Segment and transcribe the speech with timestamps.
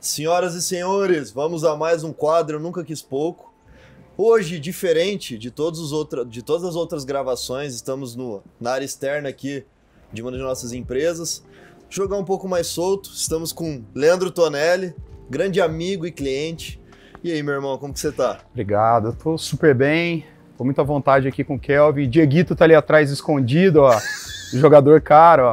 [0.00, 3.52] Senhoras e senhores, vamos a mais um quadro Eu Nunca Quis Pouco.
[4.16, 8.84] Hoje, diferente de, todos os outra, de todas as outras gravações, estamos no, na área
[8.84, 9.62] externa aqui
[10.10, 11.44] de uma das nossas empresas.
[11.90, 14.94] Jogar um pouco mais solto, estamos com Leandro Tonelli,
[15.28, 16.80] grande amigo e cliente.
[17.22, 18.38] E aí, meu irmão, como que você tá?
[18.50, 20.24] Obrigado, eu tô super bem,
[20.56, 22.08] tô muito à vontade aqui com o Kelvin.
[22.08, 23.98] Dieguito tá ali atrás escondido, ó.
[24.52, 25.52] Jogador caro,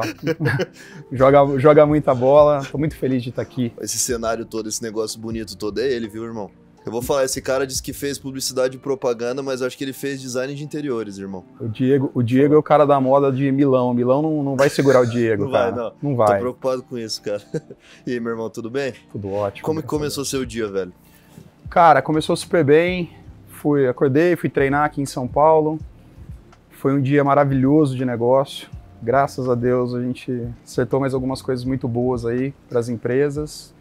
[1.12, 2.62] joga, joga muita bola.
[2.70, 3.72] Tô muito feliz de estar aqui.
[3.80, 6.50] Esse cenário todo, esse negócio bonito todo, é ele, viu, irmão?
[6.88, 9.92] Eu vou falar, esse cara disse que fez publicidade e propaganda, mas acho que ele
[9.92, 11.44] fez design de interiores, irmão.
[11.60, 13.92] O Diego, o Diego é o cara da moda de Milão.
[13.92, 15.70] Milão não, não vai segurar o Diego, não cara.
[15.70, 15.92] vai, não.
[16.02, 16.38] Não vai.
[16.38, 17.42] Tô preocupado com isso, cara.
[18.06, 18.94] E aí, meu irmão, tudo bem?
[19.12, 19.66] Tudo ótimo.
[19.66, 20.92] Como que começou seu dia, velho?
[21.68, 23.10] Cara, começou super bem.
[23.48, 25.78] Fui, acordei, fui treinar aqui em São Paulo.
[26.70, 28.70] Foi um dia maravilhoso de negócio
[29.02, 33.74] graças a Deus a gente acertou mais algumas coisas muito boas aí para as empresas.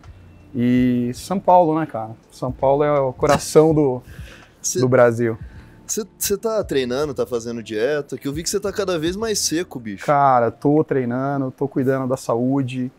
[0.56, 2.12] E São Paulo, né, cara?
[2.32, 4.02] São Paulo é o coração do,
[4.62, 5.38] cê, do Brasil.
[5.86, 8.18] Você tá treinando, tá fazendo dieta?
[8.18, 10.06] Que eu vi que você tá cada vez mais seco, bicho.
[10.06, 12.92] Cara, tô treinando, tô cuidando da saúde,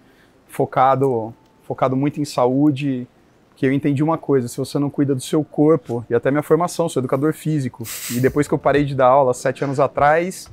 [0.47, 3.07] focado, focado muito em saúde
[3.59, 6.45] que eu entendi uma coisa: se você não cuida do seu corpo, e até minha
[6.45, 10.49] formação, sou educador físico, e depois que eu parei de dar aula sete anos atrás,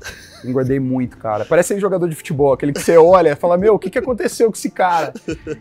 [0.49, 1.45] engordei muito, cara.
[1.45, 4.47] Parece jogador de futebol, aquele que você olha e fala: Meu, o que, que aconteceu
[4.47, 5.13] com esse cara?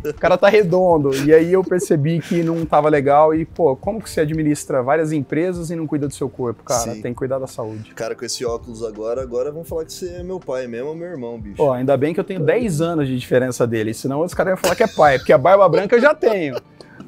[0.04, 1.14] O cara tá redondo.
[1.24, 5.12] E aí eu percebi que não tava legal, e pô, como que você administra várias
[5.12, 6.92] empresas e não cuida do seu corpo, cara?
[6.92, 7.02] Sim.
[7.02, 7.92] Tem que cuidar da saúde.
[7.94, 10.94] Cara, com esse óculos agora, agora vão falar que você é meu pai mesmo ou
[10.94, 11.56] meu irmão, bicho.
[11.56, 14.56] Pô, ainda bem que eu tenho 10 anos de diferença dele, senão os caras iam
[14.56, 16.56] falar que é pai, porque a barba branca eu já tenho.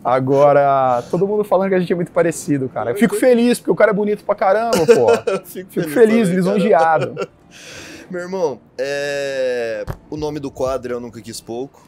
[0.07, 2.93] Agora, todo mundo falando que a gente é muito parecido, cara.
[2.93, 5.09] Eu fico feliz, porque o cara é bonito pra caramba, pô.
[5.45, 7.29] fico, fico, feliz, lisonjeado.
[8.09, 9.85] Meu irmão, é...
[10.09, 11.85] o nome do quadro Eu Nunca Quis Pouco.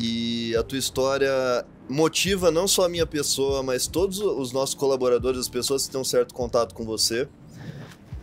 [0.00, 1.30] E a tua história
[1.90, 6.00] motiva não só a minha pessoa, mas todos os nossos colaboradores, as pessoas que têm
[6.00, 7.28] um certo contato com você.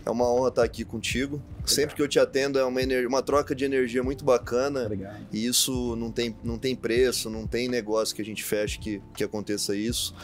[0.10, 1.36] É uma honra estar aqui contigo.
[1.36, 1.70] Obrigado.
[1.70, 4.86] Sempre que eu te atendo é uma, uma troca de energia muito bacana.
[4.86, 5.28] Obrigado.
[5.32, 9.02] E isso não tem, não tem preço, não tem negócio que a gente feche que,
[9.16, 10.16] que aconteça isso.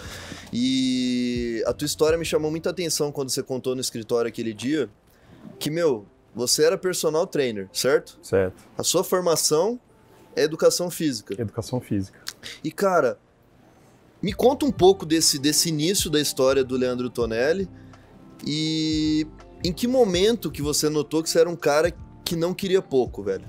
[0.52, 4.90] E a tua história me chamou muita atenção quando você contou no escritório aquele dia
[5.60, 8.18] que, meu, você era personal trainer, certo?
[8.24, 8.64] Certo.
[8.78, 9.80] A sua formação
[10.36, 11.40] é educação física.
[11.40, 12.20] Educação física.
[12.64, 13.20] E, cara,
[14.22, 17.70] me conta um pouco desse, desse início da história do Leandro Tonelli
[18.46, 19.28] e
[19.66, 21.92] em que momento que você notou que você era um cara
[22.24, 23.46] que não queria pouco, velho?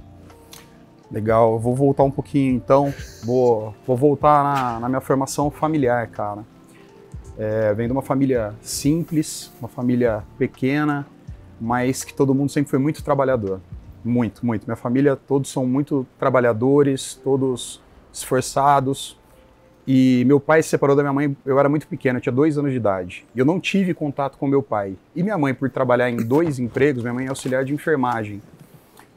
[1.12, 2.92] Legal, eu vou voltar um pouquinho então.
[3.22, 6.42] Vou, vou voltar na, na minha formação familiar, cara.
[7.36, 11.06] É, vem de uma família simples, uma família pequena,
[11.60, 13.60] mas que todo mundo sempre foi muito trabalhador.
[14.02, 14.64] Muito, muito.
[14.64, 19.18] Minha família, todos são muito trabalhadores, todos esforçados.
[19.86, 22.58] E meu pai se separou da minha mãe, eu era muito pequeno, eu tinha dois
[22.58, 23.24] anos de idade.
[23.34, 24.96] E eu não tive contato com meu pai.
[25.14, 28.42] E minha mãe, por trabalhar em dois empregos, minha mãe é auxiliar de enfermagem.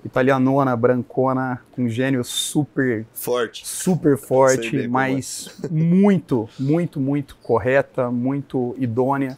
[0.05, 9.37] Italianona, brancona, com gênio super forte, super forte, mas muito, muito, muito correta, muito idônea.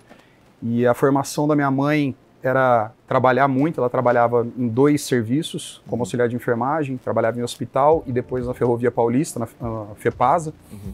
[0.62, 2.14] E a formação da minha mãe
[2.44, 8.04] era trabalhar muito, ela trabalhava em dois serviços, como auxiliar de enfermagem, trabalhava em hospital
[8.06, 10.54] e depois na Ferrovia Paulista, na, na FEPASA.
[10.72, 10.92] Uhum.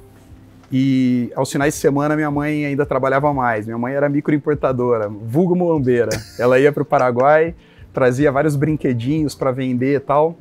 [0.71, 3.65] E aos finais de semana minha mãe ainda trabalhava mais.
[3.65, 6.09] Minha mãe era microimportadora, vulgo moambeira.
[6.37, 7.55] Ela ia para o Paraguai,
[7.93, 10.35] trazia vários brinquedinhos para vender e tal.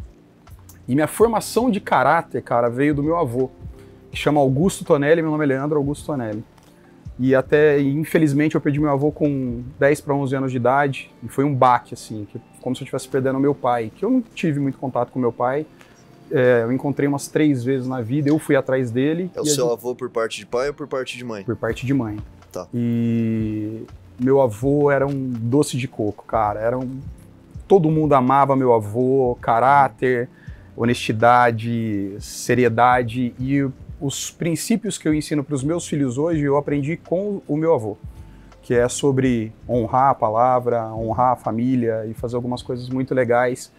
[0.89, 3.51] E minha formação de caráter, cara, veio do meu avô,
[4.11, 6.45] que chama Augusto Tonelli, meu nome é Leandro Augusto Tonelli.
[7.19, 11.29] E até, infelizmente, eu perdi meu avô com 10 para 11 anos de idade, e
[11.29, 14.21] foi um baque, assim, que, como se eu estivesse perdendo meu pai, que eu não
[14.21, 15.67] tive muito contato com meu pai,
[16.31, 19.31] é, eu encontrei umas três vezes na vida, eu fui atrás dele.
[19.35, 19.73] É o seu gente...
[19.73, 21.45] avô por parte de pai ou por parte de mãe?
[21.45, 22.19] Por parte de mãe.
[22.53, 22.67] Tá.
[22.75, 23.83] E
[24.19, 26.61] meu avô era um doce de coco, cara.
[26.61, 27.01] Era um...
[27.69, 30.29] Todo mundo amava meu avô, caráter,
[30.77, 33.69] honestidade, seriedade e
[34.01, 37.75] os princípios que eu ensino para os meus filhos hoje eu aprendi com o meu
[37.75, 37.97] avô,
[38.63, 43.73] que é sobre honrar a palavra, honrar a família e fazer algumas coisas muito legais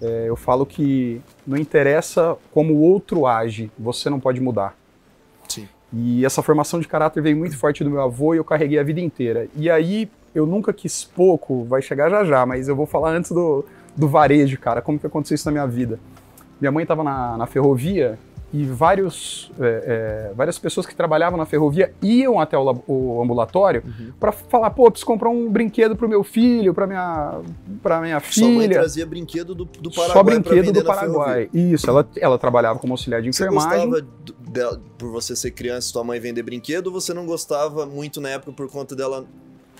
[0.00, 4.76] é, eu falo que não interessa como o outro age, você não pode mudar.
[5.48, 5.68] Sim.
[5.92, 8.82] E essa formação de caráter veio muito forte do meu avô e eu carreguei a
[8.82, 9.48] vida inteira.
[9.54, 13.30] E aí eu nunca quis pouco, vai chegar já já, mas eu vou falar antes
[13.30, 13.64] do,
[13.96, 15.98] do varejo, cara, como que aconteceu isso na minha vida.
[16.60, 18.18] Minha mãe estava na, na ferrovia
[18.56, 23.82] e vários, é, é, várias pessoas que trabalhavam na ferrovia iam até o, o ambulatório
[23.84, 24.12] uhum.
[24.18, 27.40] para falar, pô, preciso comprar um brinquedo pro meu filho, para minha,
[27.82, 28.46] pra minha filha.
[28.46, 31.50] Sua mãe trazia brinquedo do, do Paraguai Só brinquedo do Paraguai.
[31.52, 33.90] Isso, ela, ela trabalhava como auxiliar de enfermagem.
[33.90, 37.26] Você gostava de, por você ser criança e sua mãe vender brinquedo, ou você não
[37.26, 39.26] gostava muito na época por conta dela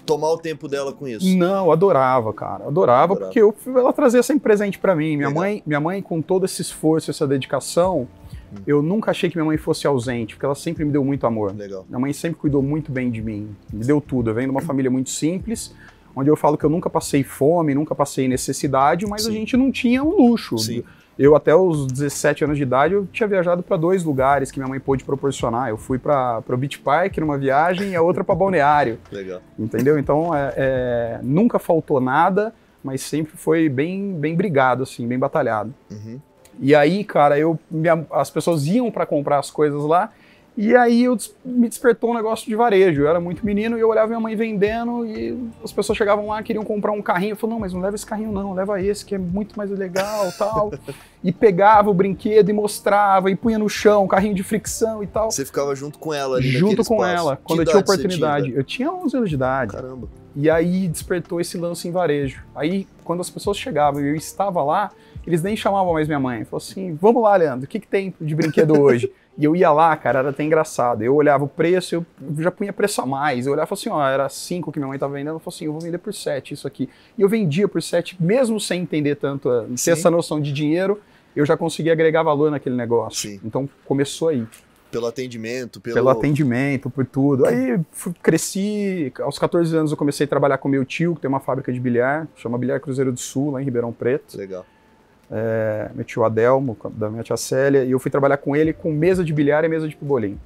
[0.07, 1.37] tomar o tempo dela com isso?
[1.37, 2.67] Não, adorava, cara.
[2.67, 3.17] Adorava, adorava.
[3.17, 5.17] porque eu, ela trazia sempre presente para mim.
[5.17, 8.07] Minha mãe, minha mãe, com todo esse esforço, essa dedicação,
[8.53, 8.63] hum.
[8.67, 11.55] eu nunca achei que minha mãe fosse ausente, porque ela sempre me deu muito amor.
[11.55, 11.85] Legal.
[11.89, 14.31] Minha mãe sempre cuidou muito bem de mim, me deu tudo.
[14.31, 15.75] Eu venho de uma família muito simples,
[16.15, 19.31] onde eu falo que eu nunca passei fome, nunca passei necessidade, mas Sim.
[19.31, 20.59] a gente não tinha um luxo.
[20.59, 20.83] Sim.
[21.19, 24.69] Eu, até os 17 anos de idade, eu tinha viajado para dois lugares que minha
[24.69, 25.71] mãe pôde proporcionar.
[25.71, 28.99] Eu fui para o Beach Park numa viagem e a outra para Balneário.
[29.11, 29.41] Legal.
[29.59, 29.99] Entendeu?
[29.99, 32.55] Então, é, é, nunca faltou nada,
[32.85, 35.75] mas sempre foi bem, bem brigado, assim, bem batalhado.
[35.91, 36.21] Uhum.
[36.61, 40.11] E aí, cara, eu, minha, as pessoas iam para comprar as coisas lá
[40.57, 43.03] e aí eu, me despertou um negócio de varejo.
[43.03, 46.43] Eu era muito menino e eu olhava minha mãe vendendo e as pessoas chegavam lá,
[46.43, 47.33] queriam comprar um carrinho.
[47.33, 49.71] Eu falei, não, mas não leva esse carrinho não, leva esse que é muito mais
[49.71, 50.73] legal tal.
[51.23, 55.31] e pegava o brinquedo e mostrava e punha no chão, carrinho de fricção e tal.
[55.31, 57.05] Você ficava junto com ela ali Junto com espaço.
[57.05, 58.47] ela, quando que eu tinha oportunidade.
[58.47, 59.73] Tinha, eu tinha 11 anos de idade.
[59.73, 60.09] Caramba.
[60.35, 62.43] E aí despertou esse lance em varejo.
[62.55, 64.91] Aí, quando as pessoas chegavam e eu estava lá,
[65.27, 66.45] eles nem chamavam mais minha mãe.
[66.45, 69.13] Falou assim, vamos lá, Leandro, o que, que tem de brinquedo hoje?
[69.37, 71.03] E eu ia lá, cara, era até engraçado.
[71.03, 72.07] Eu olhava o preço, eu
[72.39, 73.47] já punha preço a mais.
[73.47, 75.35] Eu olhava e falava assim, ó, era 5 que minha mãe tava vendendo.
[75.35, 76.89] Eu falava assim, eu vou vender por 7 isso aqui.
[77.19, 81.01] E eu vendia por 7, mesmo sem entender tanto, sem essa noção de dinheiro,
[81.35, 83.29] eu já conseguia agregar valor naquele negócio.
[83.29, 83.41] Sim.
[83.45, 84.47] Então começou aí.
[84.91, 85.95] Pelo atendimento, pelo...
[85.95, 87.45] pelo atendimento, por tudo.
[87.45, 91.29] Aí fui, cresci, aos 14 anos eu comecei a trabalhar com meu tio, que tem
[91.29, 94.39] uma fábrica de bilhar, chama Bilhar Cruzeiro do Sul, lá em Ribeirão Preto.
[94.39, 94.65] Legal
[95.31, 98.93] é, meu tio Adelmo, da minha tia Célia, e eu fui trabalhar com ele com
[98.93, 100.39] mesa de bilhar e mesa de pibolim.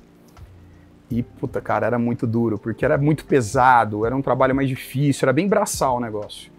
[1.11, 5.27] E, puta, cara, era muito duro, porque era muito pesado, era um trabalho mais difícil,
[5.27, 6.51] era bem braçal o negócio.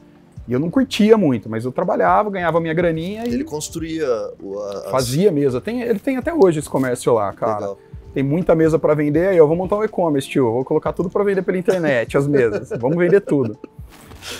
[0.47, 3.33] E eu não curtia muito, mas eu trabalhava, ganhava minha graninha e.
[3.33, 4.07] Ele construía
[4.41, 4.59] o.
[4.59, 5.61] A, fazia mesa.
[5.61, 7.59] Tem, ele tem até hoje esse comércio lá, cara.
[7.59, 7.79] Legal.
[8.13, 10.51] Tem muita mesa para vender, aí eu vou montar um e-commerce, tio.
[10.51, 12.69] Vou colocar tudo para vender pela internet, as mesas.
[12.77, 13.57] Vamos vender tudo.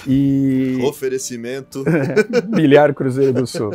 [0.08, 0.80] E...
[0.84, 1.84] Oferecimento.
[2.50, 3.74] Bilhar Cruzeiro do Sul.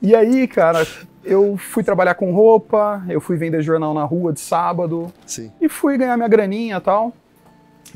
[0.00, 0.86] E aí, cara,
[1.24, 5.12] eu fui trabalhar com roupa, eu fui vender jornal na rua de sábado.
[5.26, 5.50] Sim.
[5.60, 7.12] E fui ganhar minha graninha e tal.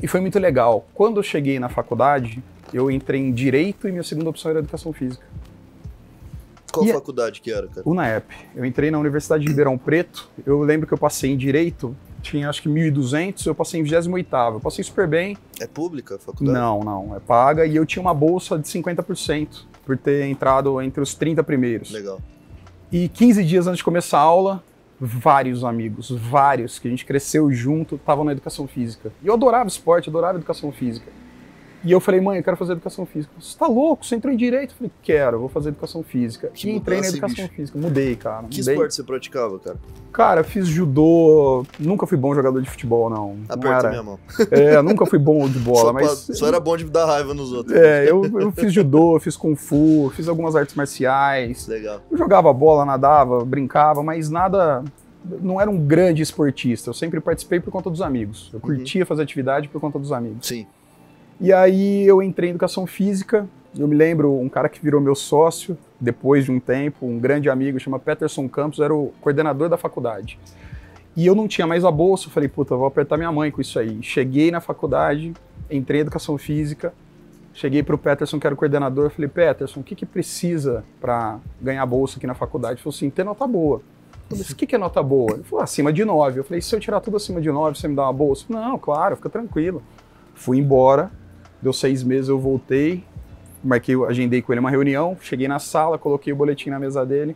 [0.01, 0.87] E foi muito legal.
[0.93, 2.41] Quando eu cheguei na faculdade,
[2.73, 5.23] eu entrei em Direito e minha segunda opção era Educação Física.
[6.71, 7.81] Qual e faculdade que era, cara?
[7.85, 8.25] UNAEP.
[8.55, 10.29] Eu entrei na Universidade de Ribeirão Preto.
[10.45, 11.95] Eu lembro que eu passei em Direito
[12.29, 15.37] tinha acho que 1.200, eu passei em 28 eu passei super bem.
[15.59, 16.57] É pública a faculdade?
[16.57, 21.01] Não, não, é paga e eu tinha uma bolsa de 50% por ter entrado entre
[21.01, 21.91] os 30 primeiros.
[21.91, 22.21] Legal.
[22.91, 24.63] E 15 dias antes de começar a aula,
[24.99, 29.11] vários amigos, vários, que a gente cresceu junto, estavam na educação física.
[29.23, 31.11] E eu adorava esporte, adorava educação física.
[31.83, 33.33] E eu falei, mãe, eu quero fazer educação física.
[33.39, 34.05] Você tá louco?
[34.05, 34.71] Você entrou em direito?
[34.71, 36.49] Eu falei, quero, vou fazer educação física.
[36.53, 37.55] Que e entrei na educação bicho.
[37.55, 37.79] física.
[37.79, 38.47] Mudei, cara.
[38.49, 38.73] Que mudei.
[38.73, 39.77] esporte você praticava, cara?
[40.11, 41.65] Cara, fiz judô.
[41.79, 43.37] Nunca fui bom jogador de futebol, não.
[43.47, 44.19] Aperta não minha mão.
[44.51, 46.25] É, nunca fui bom de bola, só mas.
[46.25, 47.75] Pra, só era bom de dar raiva nos outros.
[47.75, 51.67] É, eu, eu fiz judô, fiz kung fu, fiz algumas artes marciais.
[51.67, 52.01] Legal.
[52.11, 54.83] Eu jogava bola, nadava, brincava, mas nada
[55.41, 56.89] não era um grande esportista.
[56.89, 58.49] Eu sempre participei por conta dos amigos.
[58.53, 59.07] Eu curtia uhum.
[59.07, 60.47] fazer atividade por conta dos amigos.
[60.47, 60.65] Sim.
[61.39, 63.47] E aí eu entrei em educação física.
[63.77, 67.49] Eu me lembro um cara que virou meu sócio depois de um tempo, um grande
[67.49, 70.39] amigo, chama Peterson Campos, era o coordenador da faculdade.
[71.15, 73.61] E eu não tinha mais a bolsa, eu falei, puta, vou apertar minha mãe com
[73.61, 74.01] isso aí.
[74.01, 75.33] Cheguei na faculdade,
[75.69, 76.93] entrei em educação física,
[77.53, 81.39] cheguei para o Peterson, que era o coordenador, falei, Peterson, o que, que precisa para
[81.61, 82.75] ganhar bolsa aqui na faculdade?
[82.75, 83.81] Ele falou assim, ter nota boa.
[84.29, 85.33] Eu falei, o que, que é nota boa?
[85.33, 86.39] Ele falou, acima de 9.
[86.39, 88.45] Eu falei, se eu tirar tudo acima de 9, você me dá uma bolsa?
[88.47, 89.81] Não, claro, fica tranquilo.
[90.35, 91.11] Fui embora,
[91.61, 93.03] Deu seis meses, eu voltei,
[93.63, 97.35] marquei, agendei com ele uma reunião, cheguei na sala, coloquei o boletim na mesa dele,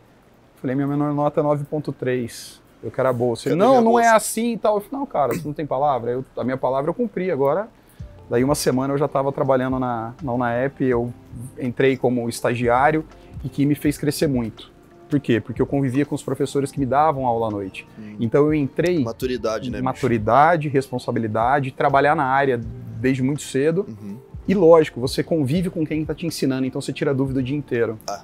[0.62, 3.50] falei, minha menor nota é 9.3, eu quero a bolsa.
[3.50, 4.08] Ele, não, não é bolsa?
[4.08, 4.76] é assim e tal.
[4.76, 6.12] Eu falei, não, cara, você não tem palavra?
[6.12, 7.68] Eu, a minha palavra eu cumpri, agora...
[8.30, 11.14] Daí uma semana eu já estava trabalhando na, na UNAEP, eu
[11.60, 13.06] entrei como estagiário
[13.44, 14.72] e que me fez crescer muito.
[15.10, 15.40] Por quê?
[15.40, 17.88] Porque eu convivia com os professores que me davam aula à noite.
[18.00, 18.16] Hum.
[18.20, 19.04] Então eu entrei.
[19.04, 19.82] Maturidade, né?
[19.82, 20.74] Maturidade, bicho?
[20.74, 22.60] responsabilidade, trabalhar na área
[23.04, 23.86] desde muito cedo.
[23.88, 24.18] Uhum.
[24.48, 27.56] E lógico, você convive com quem está te ensinando, então você tira dúvida o dia
[27.56, 28.00] inteiro.
[28.08, 28.24] Ah,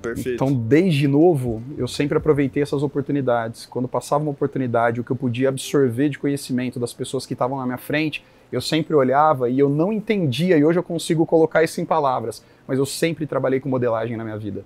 [0.00, 0.30] perfeito.
[0.30, 3.66] Então, desde novo, eu sempre aproveitei essas oportunidades.
[3.66, 7.58] Quando passava uma oportunidade, o que eu podia absorver de conhecimento das pessoas que estavam
[7.58, 11.62] na minha frente, eu sempre olhava e eu não entendia, e hoje eu consigo colocar
[11.62, 14.64] isso em palavras, mas eu sempre trabalhei com modelagem na minha vida.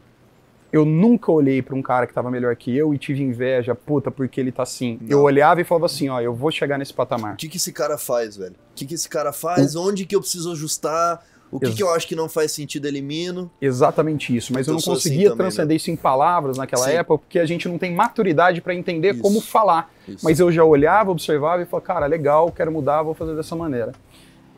[0.74, 4.10] Eu nunca olhei para um cara que estava melhor que eu e tive inveja, puta,
[4.10, 4.98] porque ele tá assim.
[5.00, 5.08] Não.
[5.08, 7.34] Eu olhava e falava assim, ó, eu vou chegar nesse patamar.
[7.34, 8.56] O que, que esse cara faz, velho?
[8.72, 9.76] O que, que esse cara faz?
[9.76, 11.24] Onde que eu preciso ajustar?
[11.48, 13.48] O que, que, eu acho que não faz sentido, elimino.
[13.62, 14.52] Exatamente isso.
[14.52, 15.76] Mas eu não assim conseguia assim transcender né?
[15.76, 16.94] isso em palavras naquela Sim.
[16.94, 19.22] época, porque a gente não tem maturidade para entender isso.
[19.22, 19.94] como falar.
[20.08, 20.24] Isso.
[20.24, 23.92] Mas eu já olhava, observava e falava, cara, legal, quero mudar, vou fazer dessa maneira.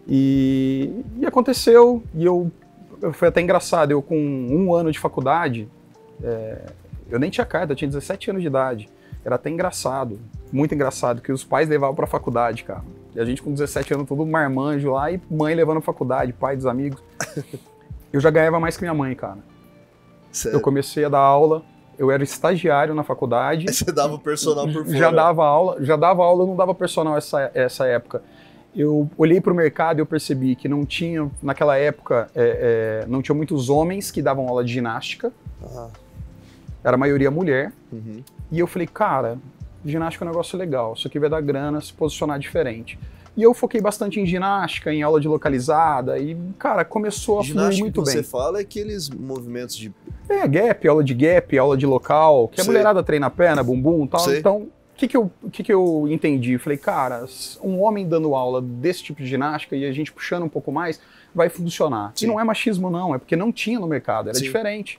[0.08, 2.50] E, e aconteceu, e eu
[3.12, 5.68] foi até engraçado, eu com um ano de faculdade,
[6.23, 6.66] é,
[7.08, 8.88] eu nem tinha carta, eu tinha 17 anos de idade.
[9.25, 10.20] Era até engraçado,
[10.52, 12.85] muito engraçado, que os pais levavam pra faculdade, cara.
[13.14, 16.56] E a gente com 17 anos, todo marmanjo lá, e mãe levando pra faculdade, pai
[16.56, 17.02] dos amigos.
[18.12, 19.38] eu já ganhava mais que minha mãe, cara.
[20.30, 20.56] Sério?
[20.56, 21.62] Eu comecei a dar aula,
[21.99, 23.66] eu era estagiário na faculdade.
[23.73, 24.96] Você dava personal por fora?
[24.96, 28.23] Já dava aula, já dava aula, eu não dava personal essa, essa época
[28.76, 33.06] eu olhei para o mercado e eu percebi que não tinha, naquela época, é, é,
[33.08, 35.32] não tinha muitos homens que davam aula de ginástica.
[35.62, 35.88] Uhum.
[36.86, 37.72] Era a maioria mulher.
[37.92, 38.22] Uhum.
[38.52, 39.38] E eu falei, cara,
[39.84, 42.96] ginástica é um negócio legal, isso aqui vai dar grana, se posicionar diferente.
[43.36, 47.70] E eu foquei bastante em ginástica, em aula de localizada, e, cara, começou a ginástica
[47.70, 48.16] fluir muito que bem.
[48.16, 49.92] você fala é aqueles movimentos de.
[50.28, 54.08] É, gap, aula de gap, aula de local, que a mulherada treina perna, bumbum e
[54.08, 54.20] tal.
[54.20, 54.38] Sei.
[54.38, 56.56] Então, o que, que, eu, que, que eu entendi?
[56.56, 57.26] Falei, cara,
[57.62, 60.98] um homem dando aula desse tipo de ginástica e a gente puxando um pouco mais,
[61.34, 62.12] vai funcionar.
[62.14, 62.24] Sim.
[62.24, 64.44] E não é machismo, não, é porque não tinha no mercado, era Sim.
[64.44, 64.98] diferente.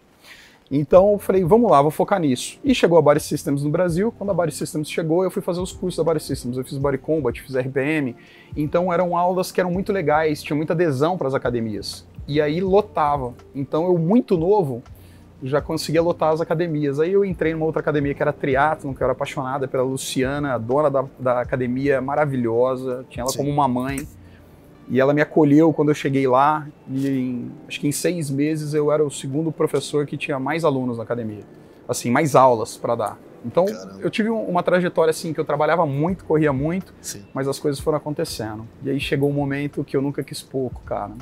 [0.70, 2.60] Então eu falei, vamos lá, vou focar nisso.
[2.64, 4.14] E chegou a Body Systems no Brasil.
[4.18, 6.58] Quando a Body Systems chegou, eu fui fazer os cursos da Body Systems.
[6.58, 8.16] Eu fiz Body Combat, fiz RPM.
[8.56, 12.06] Então eram aulas que eram muito legais, tinha muita adesão para as academias.
[12.28, 13.34] E aí lotava.
[13.56, 14.84] Então eu, muito novo,
[15.42, 17.00] já conseguia lotar as academias.
[17.00, 20.58] Aí eu entrei numa outra academia que era Triathlon, que eu era apaixonada pela Luciana,
[20.58, 23.38] dona da, da academia, maravilhosa, tinha ela Sim.
[23.40, 24.08] como uma mãe.
[24.90, 28.74] E ela me acolheu quando eu cheguei lá, e em, acho que em seis meses
[28.74, 31.44] eu era o segundo professor que tinha mais alunos na academia.
[31.88, 33.20] Assim, mais aulas para dar.
[33.46, 34.00] Então, Caramba.
[34.02, 37.24] eu tive uma trajetória assim, que eu trabalhava muito, corria muito, Sim.
[37.34, 38.68] mas as coisas foram acontecendo.
[38.84, 41.14] E aí chegou um momento que eu nunca quis pouco, cara.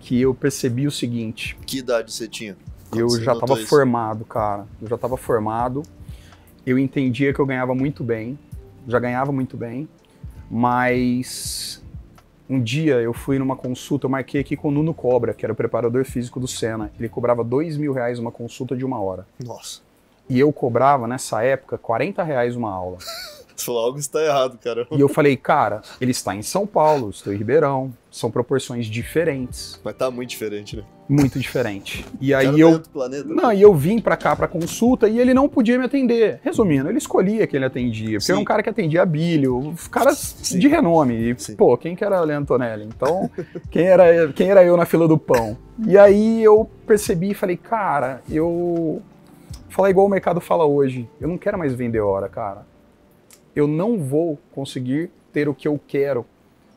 [0.00, 1.56] Que eu percebi o seguinte.
[1.66, 2.56] Que idade você tinha?
[2.96, 4.66] eu já estava formado, cara.
[4.80, 5.82] Eu já estava formado.
[6.64, 8.38] Eu entendia que eu ganhava muito bem,
[8.86, 9.88] já ganhava muito bem,
[10.50, 11.82] mas
[12.48, 15.52] um dia eu fui numa consulta, eu marquei aqui com o Nuno Cobra, que era
[15.52, 16.90] o preparador físico do Senna.
[16.98, 19.26] Ele cobrava dois mil reais uma consulta de uma hora.
[19.44, 19.80] Nossa.
[20.28, 22.98] E eu cobrava, nessa época, 40 reais uma aula.
[23.64, 24.86] falou, algo está errado, cara.
[24.90, 29.80] E eu falei, cara, ele está em São Paulo, estou em Ribeirão, são proporções diferentes.
[29.84, 30.84] Mas tá muito diferente, né?
[31.08, 32.04] Muito diferente.
[32.20, 32.80] E aí tá eu.
[32.92, 36.38] Planeta, não, e eu vim para cá para consulta e ele não podia me atender.
[36.42, 38.18] Resumindo, ele escolhia quem ele atendia.
[38.18, 38.32] Porque Sim.
[38.32, 40.58] era um cara que atendia Bílio, caras Sim.
[40.58, 41.30] de renome.
[41.30, 41.56] E, Sim.
[41.56, 42.84] pô, quem que era Leandro Antonelli?
[42.84, 43.30] Então,
[43.70, 45.56] quem era, quem era eu na fila do pão?
[45.86, 49.00] E aí eu percebi e falei, cara, eu.
[49.70, 51.08] Falar igual o mercado fala hoje.
[51.20, 52.66] Eu não quero mais vender hora, cara
[53.60, 56.24] eu não vou conseguir ter o que eu quero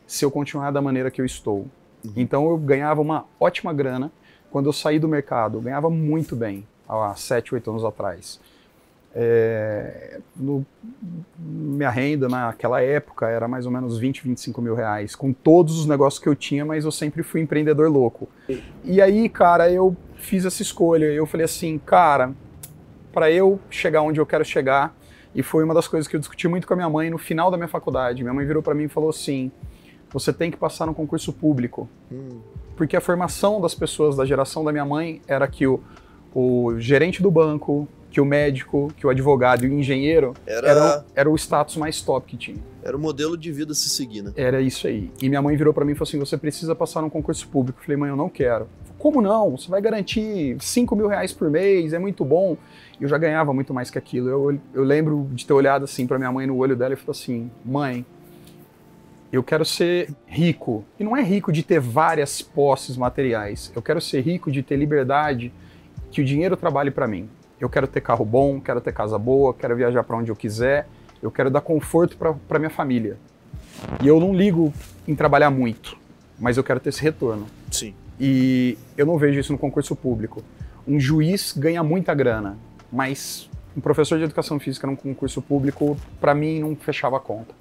[0.06, 1.68] se eu continuar da maneira que eu estou.
[2.04, 2.14] Uhum.
[2.16, 4.12] Então eu ganhava uma ótima grana
[4.50, 8.40] quando eu saí do mercado, eu ganhava muito bem há 7, 8 anos atrás.
[9.14, 10.66] É, no,
[11.38, 15.86] minha renda naquela época era mais ou menos 20, 25 mil reais, com todos os
[15.86, 18.30] negócios que eu tinha, mas eu sempre fui empreendedor louco.
[18.84, 21.06] E aí, cara, eu fiz essa escolha.
[21.06, 22.34] Eu falei assim, cara,
[23.12, 24.96] para eu chegar onde eu quero chegar,
[25.34, 27.50] e foi uma das coisas que eu discuti muito com a minha mãe no final
[27.50, 28.22] da minha faculdade.
[28.22, 29.52] Minha mãe virou para mim e falou assim:
[30.12, 31.90] você tem que passar no concurso público.
[32.12, 32.40] Hum.
[32.76, 35.80] Porque a formação das pessoas da geração da minha mãe era que o,
[36.34, 40.68] o gerente do banco, que o médico, que o advogado e o engenheiro era...
[40.68, 42.58] Eram, era o status mais top que tinha.
[42.84, 44.34] Era o modelo de vida a se seguir, né?
[44.36, 45.12] Era isso aí.
[45.22, 47.80] E minha mãe virou para mim e falou assim: você precisa passar no concurso público.
[47.80, 48.68] Eu falei, mãe, eu não quero.
[48.98, 49.52] Como não?
[49.52, 52.58] Você vai garantir 5 mil reais por mês, é muito bom
[53.02, 54.30] eu já ganhava muito mais que aquilo.
[54.30, 57.12] Eu, eu lembro de ter olhado assim para minha mãe no olho dela e falado
[57.12, 58.06] assim: mãe,
[59.32, 60.86] eu quero ser rico.
[61.00, 63.72] E não é rico de ter várias posses materiais.
[63.76, 65.52] Eu quero ser rico de ter liberdade,
[66.12, 67.28] que o dinheiro trabalhe para mim.
[67.60, 70.88] Eu quero ter carro bom, quero ter casa boa, quero viajar para onde eu quiser,
[71.22, 73.18] eu quero dar conforto para minha família.
[74.04, 74.74] E eu não ligo
[75.08, 75.98] em trabalhar muito,
[76.40, 77.48] mas eu quero ter esse retorno.
[77.72, 77.94] Sim.
[78.20, 80.44] E eu não vejo isso no concurso público.
[80.88, 82.58] Um juiz ganha muita grana,
[82.92, 87.54] mas um professor de educação física num concurso público, para mim, não fechava a conta.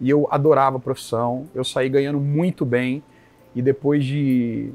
[0.00, 3.02] E eu adorava a profissão, eu saí ganhando muito bem,
[3.54, 4.72] e depois de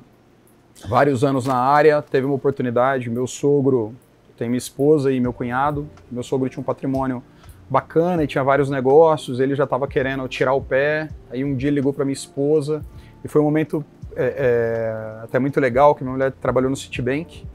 [0.88, 3.94] vários anos na área, teve uma oportunidade, meu sogro,
[4.38, 7.22] tem minha esposa e meu cunhado, meu sogro tinha um patrimônio
[7.70, 11.70] bacana e tinha vários negócios, ele já estava querendo tirar o pé, aí um dia
[11.70, 12.84] ligou para minha esposa,
[13.24, 17.46] e foi um momento é, é, até muito legal, que minha mulher trabalhou no Citibank,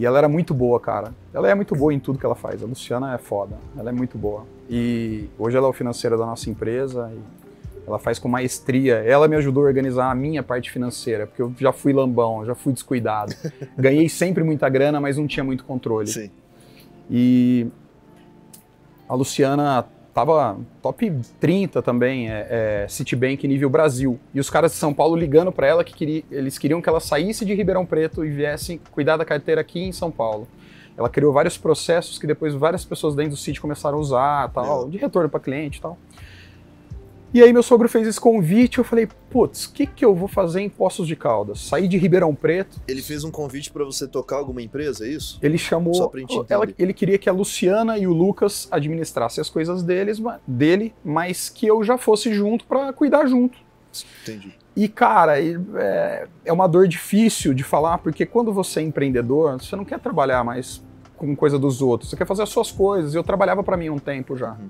[0.00, 1.12] e ela era muito boa, cara.
[1.30, 2.62] Ela é muito boa em tudo que ela faz.
[2.62, 3.58] A Luciana é foda.
[3.78, 4.46] Ela é muito boa.
[4.66, 7.12] E hoje ela é o financeiro da nossa empresa.
[7.86, 8.94] ela faz com maestria.
[8.94, 12.54] Ela me ajudou a organizar a minha parte financeira, porque eu já fui lambão, já
[12.54, 13.34] fui descuidado.
[13.76, 16.08] Ganhei sempre muita grana, mas não tinha muito controle.
[16.08, 16.30] Sim.
[17.10, 17.66] E
[19.06, 24.18] a Luciana tava top 30 também, é, é, Citibank nível Brasil.
[24.34, 27.00] E os caras de São Paulo ligando para ela que queria, eles queriam que ela
[27.00, 30.46] saísse de Ribeirão Preto e viesse cuidar da carteira aqui em São Paulo.
[30.96, 34.88] Ela criou vários processos que depois várias pessoas dentro do sítio começaram a usar, tal,
[34.88, 35.96] de retorno para cliente e tal.
[37.32, 40.26] E aí meu sogro fez esse convite, eu falei, putz, o que, que eu vou
[40.26, 41.60] fazer em Poços de Caldas?
[41.60, 42.80] Saí de Ribeirão Preto.
[42.88, 45.38] Ele fez um convite para você tocar alguma empresa, é isso?
[45.40, 45.94] Ele chamou.
[45.94, 49.82] Só pra gente ela, ele queria que a Luciana e o Lucas administrassem as coisas
[49.82, 53.58] deles, dele, mas que eu já fosse junto para cuidar junto.
[54.22, 54.54] Entendi.
[54.74, 59.76] E, cara, é, é uma dor difícil de falar, porque quando você é empreendedor, você
[59.76, 60.82] não quer trabalhar mais
[61.16, 63.14] com coisa dos outros, você quer fazer as suas coisas.
[63.14, 64.52] Eu trabalhava para mim um tempo já.
[64.52, 64.68] Uhum.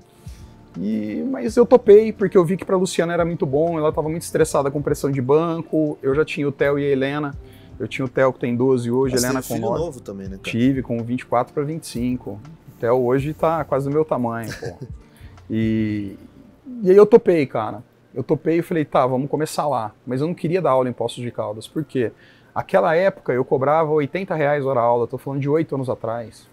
[0.78, 4.08] E, mas eu topei, porque eu vi que para Luciana era muito bom, ela estava
[4.08, 7.34] muito estressada com pressão de banco, eu já tinha o Theo e a Helena,
[7.78, 9.78] eu tinha o Theo que tem 12 hoje, Mas Helena com filho 9.
[9.78, 10.36] novo também, né?
[10.36, 10.42] Cara?
[10.42, 12.30] Tive, com 24 para 25.
[12.30, 12.40] O
[12.78, 14.86] Theo hoje está quase do meu tamanho, pô.
[15.50, 16.16] e,
[16.82, 17.82] e aí eu topei, cara.
[18.14, 19.92] Eu topei e falei, tá, vamos começar lá.
[20.06, 22.12] Mas eu não queria dar aula em Poços de Caldas, por quê?
[22.54, 26.48] Aquela época eu cobrava 80 reais hora aula, tô falando de 8 anos atrás.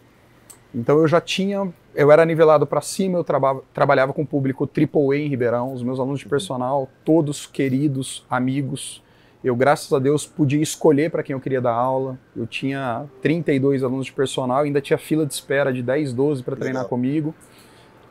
[0.77, 4.69] Então eu já tinha, eu era nivelado para cima, eu traba, trabalhava com o público
[4.69, 9.03] AAA em Ribeirão, os meus alunos de personal, todos queridos, amigos.
[9.43, 12.19] Eu, graças a Deus, podia escolher para quem eu queria dar aula.
[12.35, 16.55] Eu tinha 32 alunos de personal, ainda tinha fila de espera de 10, 12 para
[16.55, 17.33] treinar comigo.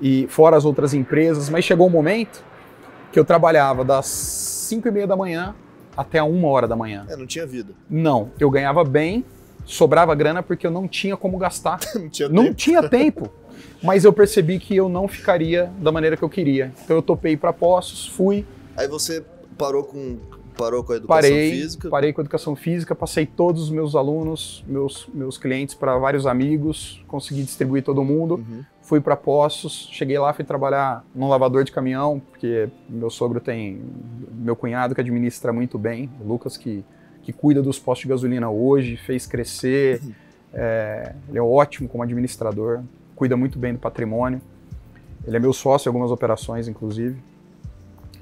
[0.00, 2.44] E fora as outras empresas, mas chegou um momento
[3.12, 5.54] que eu trabalhava das 5 e meia da manhã
[5.96, 7.06] até a 1 hora da manhã.
[7.08, 7.72] É, não tinha vida.
[7.88, 9.24] Não, eu ganhava bem,
[9.66, 11.80] sobrava grana porque eu não tinha como gastar.
[11.94, 12.54] não tinha não tempo.
[12.54, 13.30] tinha tempo.
[13.82, 16.72] Mas eu percebi que eu não ficaria da maneira que eu queria.
[16.84, 18.46] Então eu topei para Poços, fui.
[18.76, 19.22] Aí você
[19.58, 20.18] parou com
[20.56, 21.88] parou com a educação parei, física?
[21.90, 26.26] Parei com a educação física, passei todos os meus alunos, meus, meus clientes para vários
[26.26, 28.36] amigos, consegui distribuir todo mundo.
[28.36, 28.64] Uhum.
[28.80, 33.82] Fui para Poços, cheguei lá, fui trabalhar num lavador de caminhão, porque meu sogro tem
[34.32, 36.84] meu cunhado que administra muito bem, o Lucas que
[37.26, 40.00] que cuida dos postos de gasolina hoje, fez crescer.
[40.00, 40.12] Uhum.
[40.54, 42.82] É, ele é ótimo como administrador,
[43.16, 44.40] cuida muito bem do patrimônio.
[45.26, 47.18] Ele é meu sócio em algumas operações, inclusive.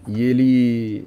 [0.09, 1.07] E ele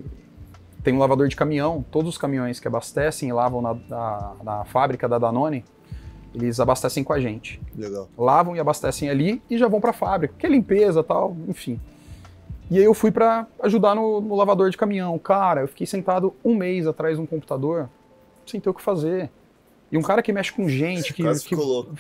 [0.84, 1.84] tem um lavador de caminhão.
[1.90, 5.66] Todos os caminhões que abastecem e lavam na, na, na fábrica da Danone,
[6.36, 7.60] eles abastecem com a gente.
[7.76, 8.08] Legal.
[8.16, 11.80] Lavam e abastecem ali e já vão para a fábrica, que é limpeza tal, enfim.
[12.70, 15.18] E aí eu fui para ajudar no, no, lavador de caminhão.
[15.18, 17.90] Cara, eu fiquei sentado um mês atrás de um computador,
[18.46, 19.30] sem ter o que fazer.
[19.90, 21.56] E um cara que mexe com gente, que, quase que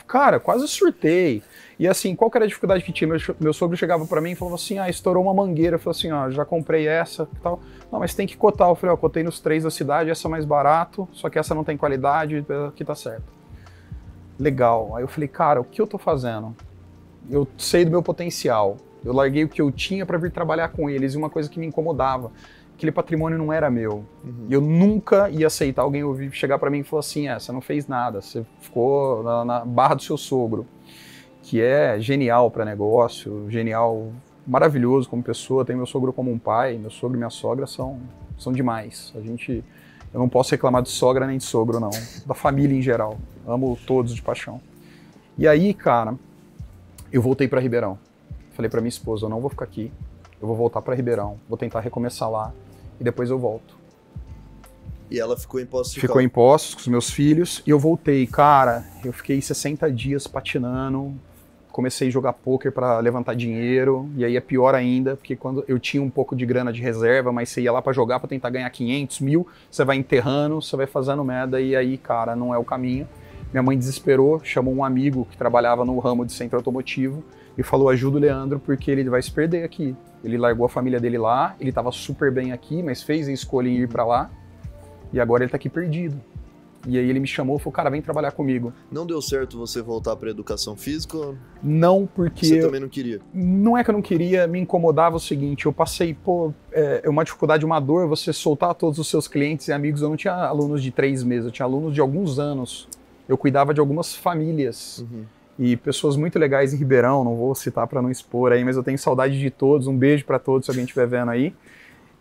[0.05, 1.41] cara, quase surtei.
[1.79, 3.07] E assim, qual que era a dificuldade que tinha?
[3.07, 5.75] Meu, meu sogro chegava para mim e falava assim: "Ah, estourou uma mangueira".
[5.75, 7.61] Eu falei assim: "Ó, já comprei essa", e tal.
[7.89, 8.67] Não, mas tem que cotar.
[8.67, 11.55] Eu falei: "Ó, cotei nos três da cidade, essa é mais barato, só que essa
[11.55, 13.31] não tem qualidade, aqui tá certo".
[14.37, 14.93] Legal.
[14.97, 16.53] Aí eu falei: "Cara, o que eu tô fazendo?
[17.29, 18.75] Eu sei do meu potencial.
[19.07, 21.57] Eu larguei o que eu tinha para vir trabalhar com eles e uma coisa que
[21.57, 22.29] me incomodava,
[22.75, 24.03] aquele patrimônio não era meu.
[24.21, 24.47] Uhum.
[24.49, 27.61] Eu nunca ia aceitar alguém ouvir chegar para mim e falar assim: é, você não
[27.61, 30.65] fez nada, você ficou na, na barra do seu sogro,
[31.41, 34.11] que é genial para negócio, genial,
[34.45, 35.63] maravilhoso como pessoa.
[35.63, 37.99] Tem meu sogro como um pai, meu sogro e minha sogra são,
[38.37, 39.13] são demais.
[39.15, 39.63] A gente,
[40.13, 41.91] eu não posso reclamar de sogra nem de sogro, não,
[42.25, 43.17] da família em geral.
[43.47, 44.59] Amo todos de paixão.
[45.37, 46.13] E aí, cara,
[47.11, 47.97] eu voltei para Ribeirão.
[48.57, 49.91] Falei para minha esposa, eu não vou ficar aqui.
[50.41, 52.51] Eu vou voltar para Ribeirão, vou tentar recomeçar lá
[52.99, 53.77] e depois eu volto.
[55.11, 56.25] E ela ficou em Poços de Ficou Caldas.
[56.25, 58.25] em Poços com os meus filhos e eu voltei.
[58.25, 61.13] Cara, eu fiquei 60 dias patinando.
[61.71, 65.77] Comecei a jogar poker para levantar dinheiro e aí é pior ainda, porque quando eu
[65.77, 68.49] tinha um pouco de grana de reserva, mas você ia lá para jogar para tentar
[68.49, 72.57] ganhar 500 mil, você vai enterrando, você vai fazendo merda e aí, cara, não é
[72.57, 73.07] o caminho.
[73.53, 77.23] Minha mãe desesperou, chamou um amigo que trabalhava no ramo de centro automotivo
[77.57, 79.95] e falou: ajuda o Leandro porque ele vai se perder aqui.
[80.23, 83.67] Ele largou a família dele lá, ele estava super bem aqui, mas fez a escolha
[83.67, 84.29] em ir para lá
[85.11, 86.19] e agora ele está aqui perdido.
[86.85, 88.71] E aí ele me chamou e falou: cara, vem trabalhar comigo.
[88.91, 91.17] Não deu certo você voltar para educação física?
[91.61, 92.45] Não, porque.
[92.45, 93.19] você também não queria?
[93.33, 97.23] Não é que eu não queria, me incomodava o seguinte: eu passei, pô, é uma
[97.23, 100.01] dificuldade, uma dor, você soltar todos os seus clientes e amigos.
[100.01, 102.87] Eu não tinha alunos de três meses, eu tinha alunos de alguns anos.
[103.27, 104.99] Eu cuidava de algumas famílias.
[104.99, 105.25] Uhum.
[105.57, 108.83] E pessoas muito legais em Ribeirão, não vou citar para não expor aí, mas eu
[108.83, 111.53] tenho saudade de todos, um beijo para todos se alguém estiver vendo aí.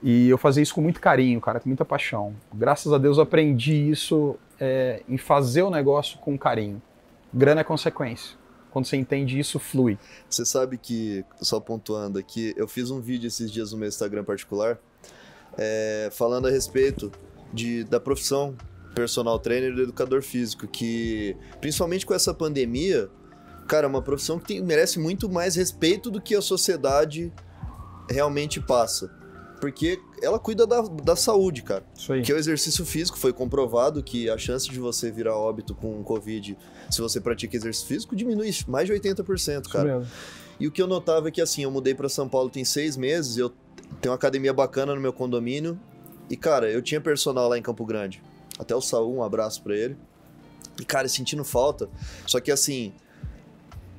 [0.02, 2.34] E eu fazia isso com muito carinho, cara, com muita paixão.
[2.54, 6.80] Graças a Deus eu aprendi isso é, em fazer o negócio com carinho.
[7.32, 8.36] Grana é consequência.
[8.70, 9.98] Quando você entende isso, flui.
[10.28, 14.22] Você sabe que, só pontuando aqui, eu fiz um vídeo esses dias no meu Instagram
[14.22, 14.78] particular
[15.56, 17.10] é, falando a respeito
[17.52, 18.54] de, da profissão
[18.94, 23.08] personal trainer e educador físico, que principalmente com essa pandemia,
[23.66, 27.32] cara, é uma profissão que tem, merece muito mais respeito do que a sociedade
[28.08, 29.10] realmente passa.
[29.60, 31.84] Porque ela cuida da, da saúde, cara.
[31.96, 32.22] Isso aí.
[32.22, 33.18] Que é o exercício físico.
[33.18, 36.56] Foi comprovado que a chance de você virar óbito com Covid,
[36.90, 40.06] se você pratica exercício físico, diminui mais de 80%, cara.
[40.60, 42.96] E o que eu notava é que, assim, eu mudei para São Paulo tem seis
[42.96, 43.52] meses, eu
[44.00, 45.78] tenho uma academia bacana no meu condomínio.
[46.28, 48.22] E, cara, eu tinha personal lá em Campo Grande.
[48.58, 49.96] Até o Saul, um abraço para ele.
[50.80, 51.88] E, cara, sentindo falta.
[52.26, 52.92] Só que, assim,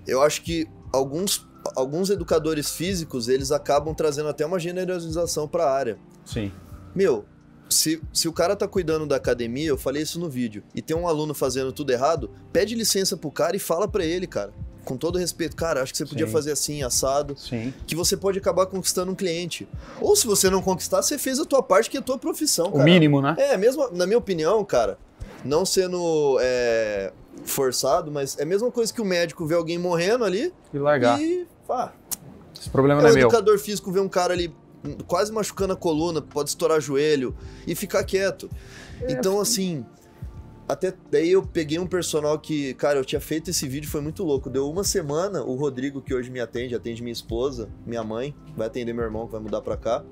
[0.08, 5.72] eu acho que alguns, alguns educadores físicos, eles acabam trazendo até uma generalização para a
[5.72, 5.98] área.
[6.26, 6.52] Sim.
[6.96, 7.26] Meu,
[7.70, 10.96] se, se o cara tá cuidando da academia, eu falei isso no vídeo, e tem
[10.96, 14.54] um aluno fazendo tudo errado, pede licença pro cara e fala para ele, cara
[14.88, 16.32] com todo respeito, cara, acho que você podia Sim.
[16.32, 17.74] fazer assim, assado, Sim.
[17.86, 19.68] que você pode acabar conquistando um cliente.
[20.00, 22.72] Ou se você não conquistar, você fez a tua parte, que é a tua profissão,
[22.72, 22.82] cara.
[22.82, 23.36] O mínimo, né?
[23.38, 24.98] É, mesmo, na minha opinião, cara,
[25.44, 27.12] não sendo é,
[27.46, 31.22] forçado, mas é a mesma coisa que o médico ver alguém morrendo ali e largar.
[31.22, 31.94] E, pá,
[32.60, 33.28] Esse problema é não é meu.
[33.28, 34.54] O educador físico ver um cara ali
[35.08, 38.50] quase machucando a coluna, pode estourar joelho e ficar quieto.
[39.02, 39.86] É, então, assim,
[40.68, 44.24] até daí eu peguei um personal que, cara, eu tinha feito esse vídeo, foi muito
[44.24, 44.50] louco.
[44.50, 48.68] Deu uma semana, o Rodrigo, que hoje me atende, atende minha esposa, minha mãe, vai
[48.68, 50.04] atender meu irmão, que vai mudar pra cá.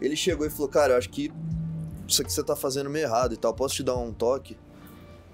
[0.00, 1.32] Ele chegou e falou, cara, eu acho que
[2.06, 4.56] isso aqui você tá fazendo meio errado e tal, posso te dar um toque?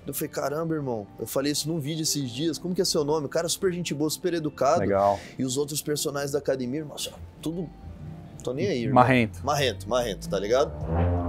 [0.07, 3.05] Eu falei, caramba, irmão, eu falei isso num vídeo esses dias, como que é seu
[3.05, 3.27] nome?
[3.27, 4.81] O cara é super gente boa, super educado.
[4.81, 5.21] Legal.
[5.39, 7.69] E os outros personagens da academia, nossa, tudo.
[8.43, 8.95] Tô nem aí, irmão.
[8.95, 9.45] Marrento.
[9.45, 10.73] Marrento, marrento, tá ligado?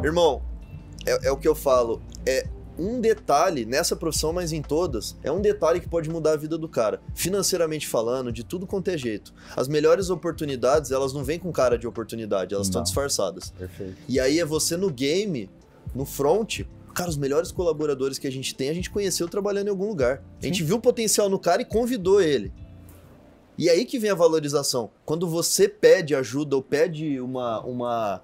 [0.03, 0.41] Irmão,
[1.05, 2.01] é, é o que eu falo.
[2.25, 6.37] É um detalhe nessa profissão, mas em todas, é um detalhe que pode mudar a
[6.37, 7.01] vida do cara.
[7.13, 9.33] Financeiramente falando, de tudo quanto é jeito.
[9.55, 13.51] As melhores oportunidades, elas não vêm com cara de oportunidade, elas estão disfarçadas.
[13.51, 13.97] Perfeito.
[14.07, 15.49] E aí é você no game,
[15.93, 16.61] no front,
[16.93, 20.23] cara, os melhores colaboradores que a gente tem, a gente conheceu trabalhando em algum lugar.
[20.41, 22.51] A gente viu o potencial no cara e convidou ele.
[23.57, 24.89] E aí que vem a valorização.
[25.05, 28.21] Quando você pede ajuda ou pede uma, uma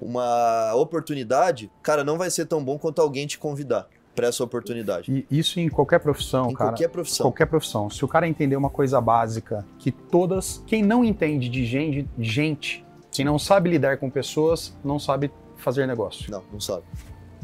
[0.00, 5.26] uma oportunidade, cara, não vai ser tão bom quanto alguém te convidar para essa oportunidade.
[5.30, 6.70] E isso em qualquer profissão, em cara.
[6.70, 7.26] qualquer profissão.
[7.26, 7.88] Qualquer profissão.
[7.88, 12.28] Se o cara entender uma coisa básica, que todas, quem não entende de gente, de
[12.28, 16.30] gente, quem não sabe lidar com pessoas, não sabe fazer negócio.
[16.30, 16.82] Não, não sabe.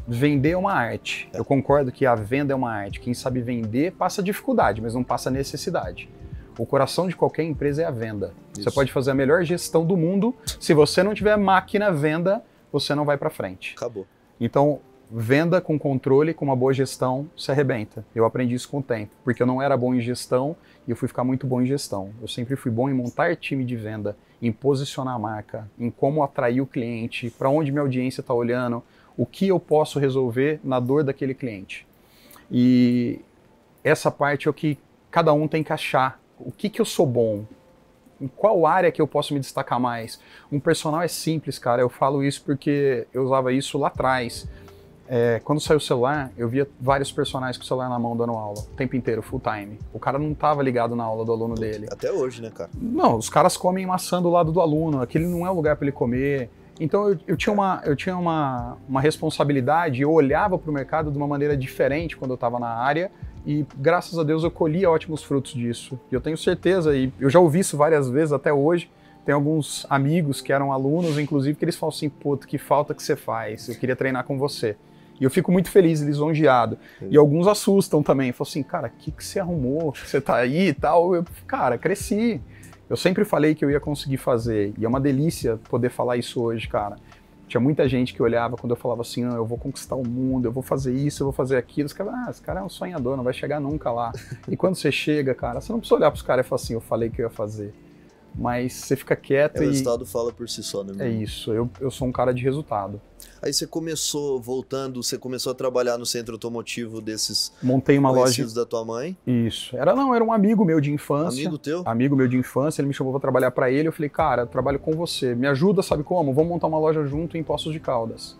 [0.06, 1.28] Vender é uma arte.
[1.32, 1.38] É.
[1.38, 3.00] Eu concordo que a venda é uma arte.
[3.00, 6.08] Quem sabe vender passa dificuldade, mas não passa necessidade.
[6.58, 8.32] O coração de qualquer empresa é a venda.
[8.52, 8.62] Isso.
[8.62, 12.94] Você pode fazer a melhor gestão do mundo, se você não tiver máquina venda, você
[12.94, 13.74] não vai para frente.
[13.76, 14.06] Acabou.
[14.40, 18.04] Então, venda com controle, com uma boa gestão, se arrebenta.
[18.14, 20.96] Eu aprendi isso com o tempo, porque eu não era bom em gestão e eu
[20.96, 22.10] fui ficar muito bom em gestão.
[22.20, 26.22] Eu sempre fui bom em montar time de venda, em posicionar a marca, em como
[26.22, 28.82] atrair o cliente, para onde minha audiência está olhando,
[29.16, 31.86] o que eu posso resolver na dor daquele cliente.
[32.50, 33.20] E
[33.82, 34.78] essa parte é o que
[35.10, 37.44] cada um tem que achar o que, que eu sou bom?
[38.20, 40.20] Em qual área que eu posso me destacar mais?
[40.50, 41.82] Um personal é simples, cara.
[41.82, 44.48] Eu falo isso porque eu usava isso lá atrás.
[45.06, 48.32] É, quando saiu o celular, eu via vários personagens com o celular na mão dando
[48.32, 49.78] aula, o tempo inteiro, full time.
[49.92, 51.86] O cara não estava ligado na aula do aluno dele.
[51.90, 52.70] Até hoje, né, cara?
[52.74, 55.84] Não, os caras comem maçã do lado do aluno, aquele não é o lugar para
[55.84, 56.48] ele comer.
[56.80, 61.10] Então eu, eu, tinha, uma, eu tinha uma, uma responsabilidade, eu olhava para o mercado
[61.10, 63.12] de uma maneira diferente quando eu estava na área
[63.46, 65.98] e graças a Deus eu colhi ótimos frutos disso.
[66.10, 68.90] E eu tenho certeza, e eu já ouvi isso várias vezes até hoje.
[69.24, 73.02] Tem alguns amigos que eram alunos, inclusive, que eles falam assim: puto, que falta que
[73.02, 74.76] você faz, eu queria treinar com você.
[75.20, 76.76] E eu fico muito feliz, lisonjeado.
[76.98, 77.08] Sim.
[77.10, 78.32] E alguns assustam também.
[78.32, 79.94] Falam assim, cara, o que, que você arrumou?
[79.94, 81.14] Você tá aí e tal?
[81.14, 82.40] Eu, cara, cresci.
[82.90, 84.74] Eu sempre falei que eu ia conseguir fazer.
[84.76, 86.96] E é uma delícia poder falar isso hoje, cara.
[87.46, 90.46] Tinha muita gente que olhava quando eu falava assim, não, eu vou conquistar o mundo,
[90.46, 91.86] eu vou fazer isso, eu vou fazer aquilo.
[91.86, 94.12] Os caras, ah, esse cara é um sonhador, não vai chegar nunca lá.
[94.48, 96.74] e quando você chega, cara, você não precisa olhar para os caras e falar assim,
[96.74, 97.72] eu falei que eu ia fazer
[98.34, 99.66] mas você fica quieto é, e...
[99.66, 101.06] O resultado fala por si só, né?
[101.06, 103.00] É isso, eu, eu sou um cara de resultado.
[103.42, 108.46] Aí você começou, voltando, você começou a trabalhar no centro automotivo desses Montei uma loja
[108.54, 109.16] da tua mãe?
[109.26, 109.76] Isso.
[109.76, 111.42] Era não, era um amigo meu de infância.
[111.42, 111.82] Amigo teu?
[111.84, 114.46] Amigo meu de infância, ele me chamou para trabalhar para ele, eu falei: "Cara, eu
[114.46, 115.34] trabalho com você.
[115.34, 116.32] Me ajuda, sabe como?
[116.32, 118.34] Vamos montar uma loja junto em Poços de Caldas".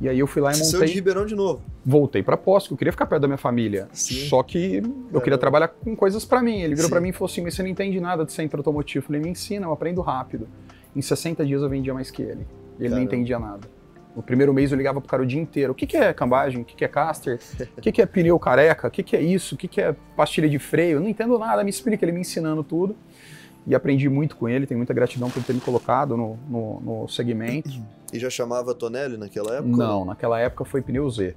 [0.00, 0.70] E aí eu fui lá e montei.
[0.70, 1.60] Você de Ribeirão de novo?
[1.84, 3.88] Voltei para Poços, eu queria ficar perto da minha família.
[3.92, 4.28] Sim.
[4.28, 4.80] Só que
[5.12, 6.60] eu queria trabalhar com coisas para mim.
[6.60, 9.02] Ele virou para mim e falou assim: "Mas você não entende nada de centro automotivo".
[9.02, 10.46] Eu falei: "Me ensina, eu aprendo rápido".
[10.94, 12.46] Em 60 dias eu vendia mais que ele.
[12.78, 12.96] E ele Caramba.
[12.96, 13.68] não entendia nada.
[14.14, 15.72] No primeiro mês eu ligava pro cara o dia inteiro.
[15.72, 16.62] O que, que é cambagem?
[16.62, 17.38] O que, que é caster?
[17.76, 18.88] O que, que é pneu careca?
[18.88, 19.54] O que, que é isso?
[19.54, 20.96] O que, que é pastilha de freio?
[20.96, 22.04] Eu não entendo nada, me explica.
[22.04, 22.96] Ele me ensinando tudo.
[23.66, 27.08] e aprendi muito com ele, tenho muita gratidão por ter me colocado no, no, no
[27.08, 27.70] segmento.
[28.12, 29.76] E já chamava Tonelli naquela época?
[29.76, 31.34] Não, naquela época foi Pneu Z.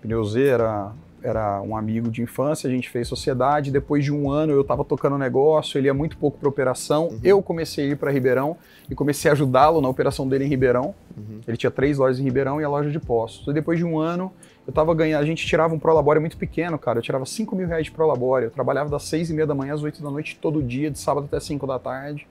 [0.00, 4.30] Pneu Z era, era um amigo de infância, a gente fez sociedade, depois de um
[4.30, 7.20] ano eu estava tocando negócio, ele ia muito pouco para operação, uhum.
[7.22, 8.56] eu comecei a ir para Ribeirão
[8.90, 10.94] e comecei a ajudá-lo na operação dele em Ribeirão.
[11.16, 11.40] Uhum.
[11.46, 13.46] Ele tinha três lojas em Ribeirão e a loja de postos.
[13.46, 14.32] E depois de um ano
[14.66, 16.98] eu tava ganhando, a gente tirava um prolabore muito pequeno, cara.
[16.98, 18.44] Eu tirava 5 mil reais de prolabore.
[18.44, 20.98] Eu trabalhava das 6 e meia da manhã às 8 da noite todo dia, de
[20.98, 22.28] sábado até 5 da tarde.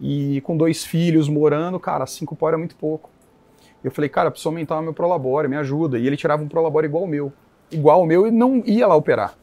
[0.00, 3.10] E com dois filhos morando, cara, 5 pau era muito pouco.
[3.84, 5.98] Eu falei, cara, preciso aumentar o meu prolabore, me ajuda.
[5.98, 7.32] E ele tirava um prolabore igual o meu.
[7.70, 9.36] Igual o meu e não ia lá operar.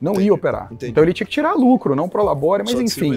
[0.00, 0.26] Não Entendi.
[0.26, 0.68] ia operar.
[0.72, 0.90] Entendi.
[0.90, 3.16] Então ele tinha que tirar lucro, não Prolabore, mas Só enfim.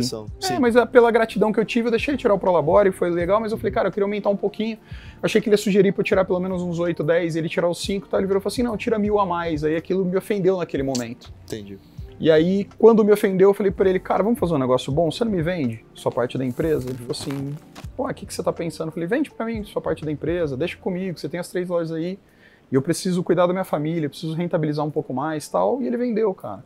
[0.51, 3.09] É, mas é, pela gratidão que eu tive, eu deixei ele tirar o Prolabore, foi
[3.09, 4.77] legal, mas eu falei, cara, eu queria aumentar um pouquinho.
[5.23, 7.67] achei que ele ia sugerir para eu tirar pelo menos uns 8, 10, ele tirar
[7.67, 8.17] os 5, tá?
[8.19, 9.63] Ele virou e falou assim: não, tira mil a mais.
[9.63, 11.33] Aí aquilo me ofendeu naquele momento.
[11.45, 11.79] Entendi.
[12.17, 15.11] E aí, quando me ofendeu, eu falei para ele, cara, vamos fazer um negócio bom?
[15.11, 16.89] Você não me vende sua parte da empresa?
[16.89, 17.55] Ele falou assim,
[17.95, 18.87] pô, o que, que você tá pensando?
[18.87, 21.67] Eu falei, vende para mim sua parte da empresa, deixa comigo, você tem as três
[21.67, 22.17] lojas aí,
[22.71, 25.81] e eu preciso cuidar da minha família, preciso rentabilizar um pouco mais tal.
[25.81, 26.63] E ele vendeu, cara.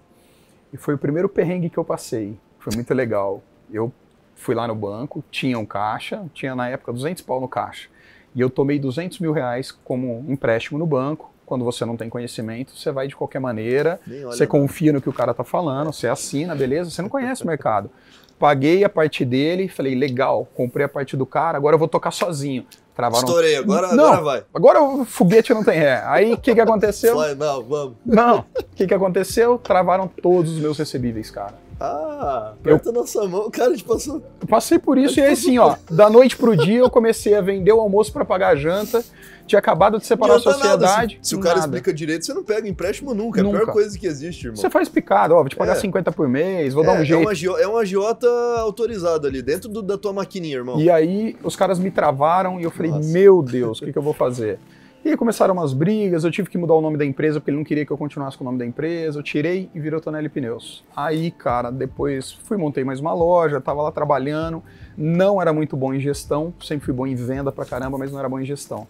[0.72, 2.38] E foi o primeiro perrengue que eu passei.
[2.60, 3.42] Foi muito legal.
[3.72, 3.92] Eu
[4.36, 7.90] fui lá no banco, tinha um caixa, tinha na época 200 pau no caixa.
[8.36, 11.34] E eu tomei 200 mil reais como empréstimo no banco.
[11.50, 15.14] Quando você não tem conhecimento, você vai de qualquer maneira, você confia no que o
[15.14, 16.92] cara tá falando, você assina, beleza?
[16.92, 17.90] Você não conhece o mercado.
[18.38, 22.12] Paguei a parte dele, falei, legal, comprei a parte do cara, agora eu vou tocar
[22.12, 22.68] sozinho.
[22.96, 23.28] Travaram...
[23.28, 24.44] Estourei, agora, não, agora vai.
[24.54, 26.04] Agora o foguete não tem ré.
[26.06, 27.18] Aí o que, que aconteceu?
[27.18, 27.96] Fly, não, vamos.
[28.06, 29.58] Não, o que, que aconteceu?
[29.58, 31.56] Travaram todos os meus recebíveis, cara.
[31.80, 32.94] Ah, aperta eu...
[32.94, 34.22] nossa mão, cara, a gente passou.
[34.48, 37.72] Passei por isso e aí assim, ó, da noite pro dia eu comecei a vender
[37.72, 39.04] o almoço para pagar a janta
[39.50, 41.16] tinha acabado de separar a sociedade.
[41.16, 41.24] Nada.
[41.24, 41.68] Se, se o cara nada.
[41.68, 43.42] explica direito, você não pega empréstimo nunca.
[43.42, 44.56] É a pior coisa que existe, irmão.
[44.56, 45.76] Você faz picado, ó, vou te pagar é.
[45.76, 47.30] 50 por mês, vou é, dar um jeito.
[47.30, 48.28] É, uma, é um agiota
[48.60, 50.80] autorizado ali, dentro do, da tua maquininha, irmão.
[50.80, 53.12] E aí os caras me travaram e eu falei, Nossa.
[53.12, 54.60] meu Deus, o que, que eu vou fazer?
[55.04, 57.58] E aí começaram umas brigas, eu tive que mudar o nome da empresa porque ele
[57.58, 59.18] não queria que eu continuasse com o nome da empresa.
[59.18, 60.84] Eu tirei e virou Tonelli Pneus.
[60.94, 64.62] Aí, cara, depois fui montei mais uma loja, tava lá trabalhando.
[64.98, 68.20] Não era muito bom em gestão, sempre fui bom em venda pra caramba, mas não
[68.20, 68.88] era bom em gestão.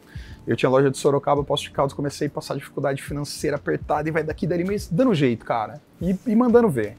[0.50, 4.12] Eu tinha loja de Sorocaba, Posto de Caldas, comecei a passar dificuldade financeira apertada e
[4.12, 5.80] vai daqui dali, mas dando jeito, cara.
[6.02, 6.98] E, e mandando ver.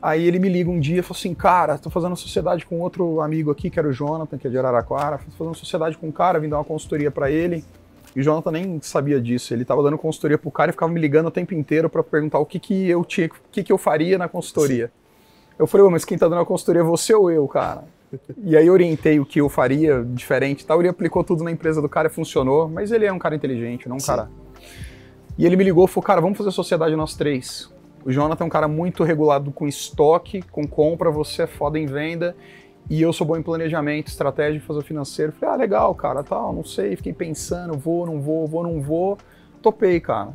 [0.00, 3.20] Aí ele me liga um dia e falou assim: Cara, tô fazendo sociedade com outro
[3.20, 5.18] amigo aqui, que era o Jonathan, que é de Araraquara.
[5.18, 7.64] Tô fazendo sociedade com um cara, vim dar uma consultoria para ele.
[8.14, 9.52] E o Jonathan nem sabia disso.
[9.52, 12.38] Ele tava dando consultoria pro cara e ficava me ligando o tempo inteiro para perguntar
[12.38, 14.86] o que, que eu tinha, o que, que eu faria na consultoria.
[14.86, 14.92] Sim.
[15.58, 17.82] Eu falei, mas quem tá dando a consultoria é você ou eu, cara?
[18.44, 20.80] E aí orientei o que eu faria diferente e tal.
[20.80, 22.68] Ele aplicou tudo na empresa do cara e funcionou.
[22.68, 24.06] Mas ele é um cara inteligente, não um Sim.
[24.06, 24.30] cara.
[25.38, 27.72] E ele me ligou e falou: Cara, vamos fazer sociedade nós três.
[28.04, 31.86] O Jonathan é um cara muito regulado com estoque, com compra, você é foda em
[31.86, 32.36] venda.
[32.90, 35.32] E eu sou bom em planejamento, estratégia, fazer financeiro.
[35.32, 36.96] Falei, ah, legal, cara, tal, não sei.
[36.96, 39.16] Fiquei pensando, vou, não vou, vou, não vou.
[39.62, 40.30] Topei, cara.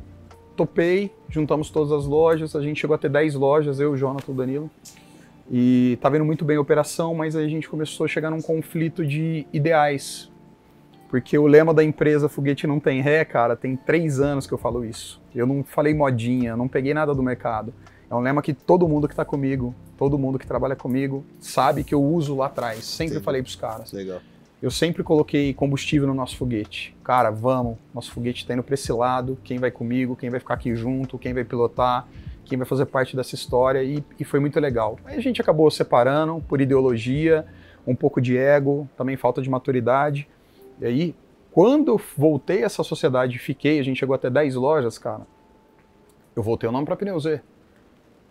[0.56, 2.56] Topei, juntamos todas as lojas.
[2.56, 4.72] A gente chegou a ter 10 lojas, eu, o Jonathan, o Danilo.
[5.50, 8.42] E tá vendo muito bem a operação, mas aí a gente começou a chegar num
[8.42, 10.30] conflito de ideais.
[11.10, 14.58] Porque o lema da empresa Foguete Não Tem Ré, cara, tem três anos que eu
[14.58, 15.22] falo isso.
[15.34, 17.74] Eu não falei modinha, não peguei nada do mercado.
[18.10, 21.84] É um lema que todo mundo que está comigo, todo mundo que trabalha comigo, sabe
[21.84, 22.84] que eu uso lá atrás.
[22.84, 23.24] Sempre Sim.
[23.24, 23.92] falei pros caras.
[23.94, 24.20] Legal.
[24.62, 26.96] Eu sempre coloquei combustível no nosso foguete.
[27.04, 29.38] Cara, vamos, nosso foguete está indo para esse lado.
[29.44, 32.08] Quem vai comigo, quem vai ficar aqui junto, quem vai pilotar
[32.48, 34.98] quem vai fazer parte dessa história e, e foi muito legal.
[35.06, 37.46] Aí a gente acabou separando por ideologia,
[37.86, 40.28] um pouco de ego, também falta de maturidade.
[40.80, 41.16] E aí,
[41.52, 45.26] quando voltei a essa sociedade fiquei, a gente chegou até 10 lojas, cara,
[46.36, 47.42] eu voltei o nome para Pneu Z.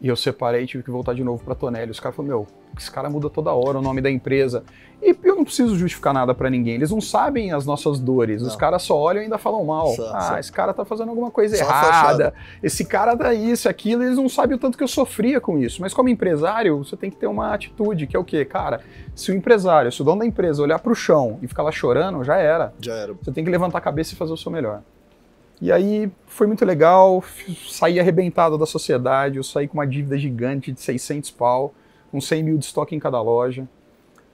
[0.00, 1.90] E eu separei e tive que voltar de novo para Tonelli.
[1.90, 4.62] Os caras falaram, meu, esse cara muda toda hora o nome da empresa.
[5.02, 6.74] E eu não preciso justificar nada para ninguém.
[6.74, 8.42] Eles não sabem as nossas dores.
[8.42, 8.48] Não.
[8.48, 9.88] Os caras só olham e ainda falam mal.
[9.88, 10.38] Só, ah, só.
[10.38, 12.34] esse cara tá fazendo alguma coisa só errada.
[12.62, 14.02] Esse cara dá isso, aquilo.
[14.02, 15.80] Eles não sabem o tanto que eu sofria com isso.
[15.80, 18.44] Mas como empresário, você tem que ter uma atitude, que é o quê?
[18.44, 18.80] Cara,
[19.14, 22.22] se o empresário, se o dono da empresa olhar pro chão e ficar lá chorando,
[22.22, 22.74] já era.
[22.80, 23.14] Já era.
[23.14, 24.82] Você tem que levantar a cabeça e fazer o seu melhor.
[25.60, 27.24] E aí foi muito legal,
[27.68, 31.74] saí arrebentado da sociedade, eu saí com uma dívida gigante de 600 pau,
[32.10, 33.66] com 100 mil de estoque em cada loja.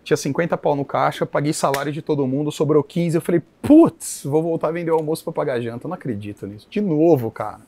[0.02, 3.16] Tinha 50 pau no caixa, paguei salário de todo mundo, sobrou 15.
[3.16, 5.86] Eu falei, putz, vou voltar a vender o almoço para pagar janta.
[5.86, 6.66] Eu não acredito nisso.
[6.68, 7.60] De novo, cara.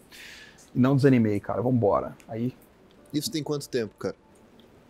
[0.75, 2.17] Não desanimei, cara, vambora.
[2.27, 2.53] Aí.
[3.13, 4.17] Isso tem quanto tempo, cara?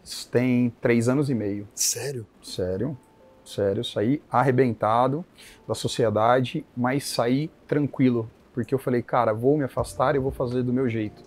[0.03, 1.69] Isso tem três anos e meio.
[1.75, 2.27] Sério?
[2.43, 2.97] Sério.
[3.45, 5.23] Sério, saí arrebentado
[5.69, 10.63] da sociedade, mas saí tranquilo, porque eu falei, cara, vou me afastar e vou fazer
[10.63, 11.23] do meu jeito.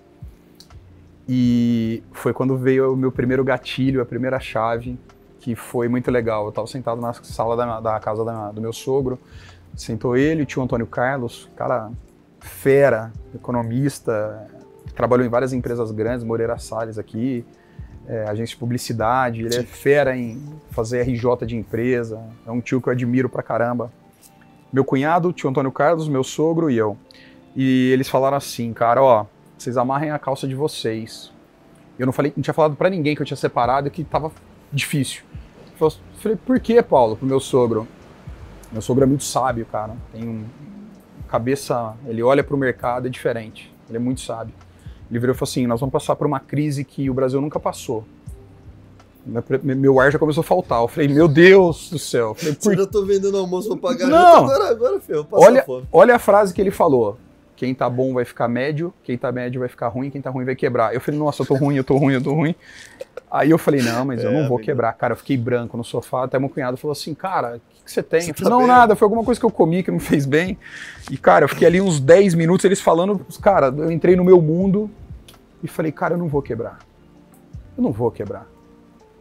[1.28, 4.98] E foi quando veio o meu primeiro gatilho, a primeira chave,
[5.42, 6.46] que foi muito legal.
[6.46, 9.20] Eu estava sentado na sala da, da casa da, do meu sogro,
[9.76, 11.92] sentou ele, o tio Antônio Carlos, cara
[12.40, 14.48] fera, economista,
[14.96, 17.46] trabalhou em várias empresas grandes, Moreira Salles aqui,
[18.08, 22.82] é, agência de publicidade, ele é fera em fazer RJ de empresa, é um tio
[22.82, 23.92] que eu admiro pra caramba.
[24.72, 26.98] Meu cunhado, tio Antônio Carlos, meu sogro e eu.
[27.60, 29.26] E eles falaram assim, cara, ó,
[29.58, 31.34] vocês amarrem a calça de vocês.
[31.98, 34.32] Eu não falei, não tinha falado para ninguém que eu tinha separado e que tava
[34.72, 35.24] difícil.
[35.82, 37.88] Eu falei, por que, Paulo, pro meu sogro?
[38.72, 39.96] Meu sogro é muito sábio, cara.
[40.14, 40.46] Tem um
[41.28, 43.74] cabeça, ele olha para o mercado, é diferente.
[43.90, 44.54] Ele é muito sábio.
[45.10, 47.60] Ele virou e falou assim: nós vamos passar por uma crise que o Brasil nunca
[47.60, 48.06] passou.
[49.26, 50.82] Meu ar já começou a faltar.
[50.82, 52.36] Eu falei, meu Deus do céu.
[52.36, 52.74] Falei, por...
[52.74, 54.08] Eu já tô vendendo almoço pra pagar.
[54.08, 54.46] Não.
[54.46, 57.18] Agora, agora, filho, olha, olha a frase que ele falou.
[57.58, 60.46] Quem tá bom vai ficar médio, quem tá médio vai ficar ruim, quem tá ruim
[60.46, 60.94] vai quebrar.
[60.94, 62.54] Eu falei, nossa, eu tô ruim, eu tô ruim, eu tô ruim.
[63.32, 64.94] Aí eu falei, não, mas eu não é, vou quebrar.
[64.94, 66.26] Cara, eu fiquei branco no sofá.
[66.26, 68.22] Até meu cunhado falou assim, cara, o que, que, você tem?
[68.22, 68.68] Você eu falei, tá não, bem?
[68.68, 70.56] nada, foi alguma coisa que eu comi que não fez bem.
[71.10, 74.40] E, cara, eu fiquei ali uns 10 minutos, eles falando, cara, eu entrei no meu
[74.40, 74.88] mundo
[75.64, 76.78] e falei, cara, eu não vou quebrar.
[77.76, 78.48] Eu não vou quebrar.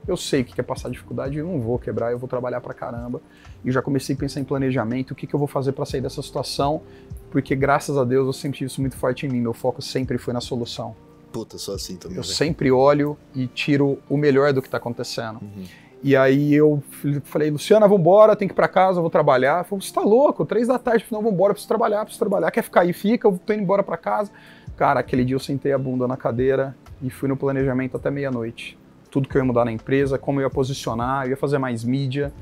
[0.06, 2.72] Eu sei o que é passar dificuldade, eu não vou quebrar, eu vou trabalhar pra
[2.72, 3.20] caramba.
[3.64, 6.00] E já comecei a pensar em planejamento, o que, que eu vou fazer para sair
[6.00, 6.82] dessa situação,
[7.30, 10.32] porque graças a Deus eu tive isso muito forte em mim, meu foco sempre foi
[10.32, 10.94] na solução.
[11.32, 12.16] Puta, sou assim também.
[12.16, 12.34] Eu véio.
[12.34, 15.40] sempre olho e tiro o melhor do que está acontecendo.
[15.42, 15.64] Uhum.
[16.02, 16.82] E aí eu
[17.24, 19.64] falei, Luciana, vambora, tem que ir pra casa, eu vou trabalhar.
[19.64, 20.44] Falei, você tá louco?
[20.44, 22.50] Três da tarde, não, vambora, preciso trabalhar, preciso trabalhar.
[22.50, 22.92] Quer ficar aí?
[22.92, 24.30] Fica, eu tô indo embora pra casa.
[24.76, 28.78] Cara, aquele dia eu sentei a bunda na cadeira e fui no planejamento até meia-noite.
[29.10, 31.82] Tudo que eu ia mudar na empresa, como eu ia posicionar, eu ia fazer mais
[31.82, 32.32] mídia.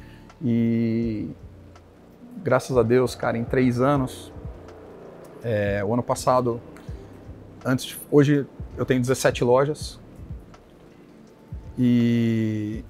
[0.42, 1.30] E
[2.42, 4.32] graças a Deus, cara, em três anos,
[5.44, 6.60] é, o ano passado,
[7.64, 10.00] antes, hoje eu tenho 17 lojas
[11.78, 12.82] e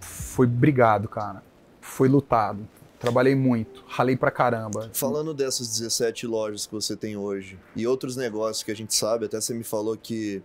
[0.00, 1.42] foi brigado, cara.
[1.80, 2.66] Foi lutado.
[2.98, 4.90] Trabalhei muito, ralei pra caramba.
[4.94, 9.26] Falando dessas 17 lojas que você tem hoje e outros negócios que a gente sabe,
[9.26, 10.42] até você me falou que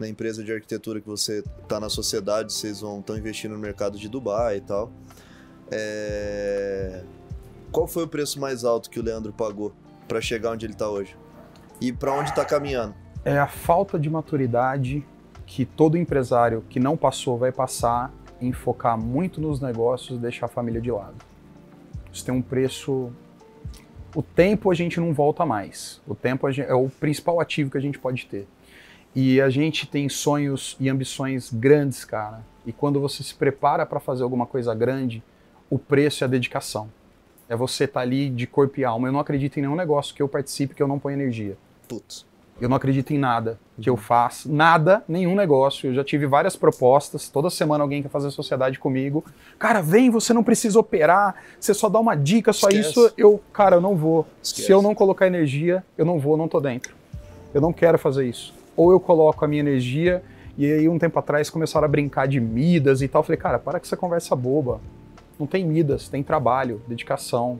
[0.00, 3.98] na empresa de arquitetura que você tá na sociedade, vocês vão estão investindo no mercado
[3.98, 4.90] de Dubai e tal.
[5.70, 7.04] É...
[7.72, 9.72] Qual foi o preço mais alto que o Leandro pagou
[10.06, 11.16] para chegar onde ele tá hoje?
[11.80, 12.94] E para onde tá caminhando?
[13.24, 15.02] É a falta de maturidade
[15.46, 20.46] que todo empresário que não passou vai passar em focar muito nos negócios e deixar
[20.46, 21.14] a família de lado.
[22.12, 23.10] Isso tem um preço.
[24.14, 25.98] O tempo a gente não volta mais.
[26.06, 28.46] O tempo é o principal ativo que a gente pode ter.
[29.14, 32.44] E a gente tem sonhos e ambições grandes, cara.
[32.66, 35.22] E quando você se prepara para fazer alguma coisa grande,
[35.70, 36.90] o preço é a dedicação.
[37.52, 39.08] É você estar tá ali de corpo e alma.
[39.08, 41.54] Eu não acredito em nenhum negócio que eu participe que eu não ponha energia.
[41.86, 42.24] Putz.
[42.58, 45.90] Eu não acredito em nada que eu faça, nada, nenhum negócio.
[45.90, 49.22] Eu já tive várias propostas, toda semana alguém quer fazer sociedade comigo.
[49.58, 52.88] Cara, vem, você não precisa operar, você só dá uma dica, só Esquece.
[52.88, 53.12] isso.
[53.18, 54.26] Eu, cara, eu não vou.
[54.42, 54.66] Esquece.
[54.66, 56.94] Se eu não colocar energia, eu não vou, não tô dentro.
[57.52, 58.54] Eu não quero fazer isso.
[58.74, 60.22] Ou eu coloco a minha energia,
[60.56, 63.20] e aí um tempo atrás começaram a brincar de Midas e tal.
[63.20, 64.80] Eu falei, cara, para com essa conversa boba.
[65.42, 67.58] Não tem Midas, tem trabalho, dedicação.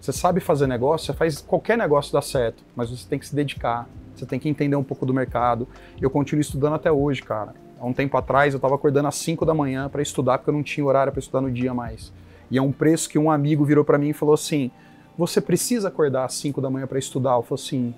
[0.00, 3.32] Você sabe fazer negócio, você faz qualquer negócio dar certo, mas você tem que se
[3.32, 5.68] dedicar, você tem que entender um pouco do mercado.
[6.00, 7.54] Eu continuo estudando até hoje, cara.
[7.78, 10.54] Há um tempo atrás eu estava acordando às 5 da manhã para estudar porque eu
[10.54, 12.12] não tinha horário para estudar no dia mais.
[12.50, 14.68] E é um preço que um amigo virou para mim e falou assim:
[15.16, 17.94] "Você precisa acordar às 5 da manhã para estudar?" Eu falei assim: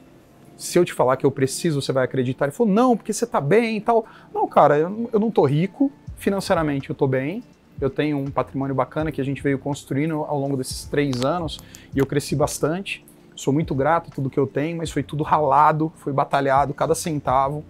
[0.55, 3.25] "Se eu te falar que eu preciso, você vai acreditar?" Ele falou: "Não, porque você
[3.25, 7.43] está bem e tal." Não, cara, eu, não tô rico, financeiramente eu tô bem,
[7.81, 11.59] eu tenho um patrimônio bacana que a gente veio construindo ao longo desses três anos
[11.95, 13.05] e eu cresci bastante.
[13.35, 16.95] Sou muito grato a tudo que eu tenho, mas foi tudo ralado, foi batalhado, cada
[16.95, 17.65] centavo,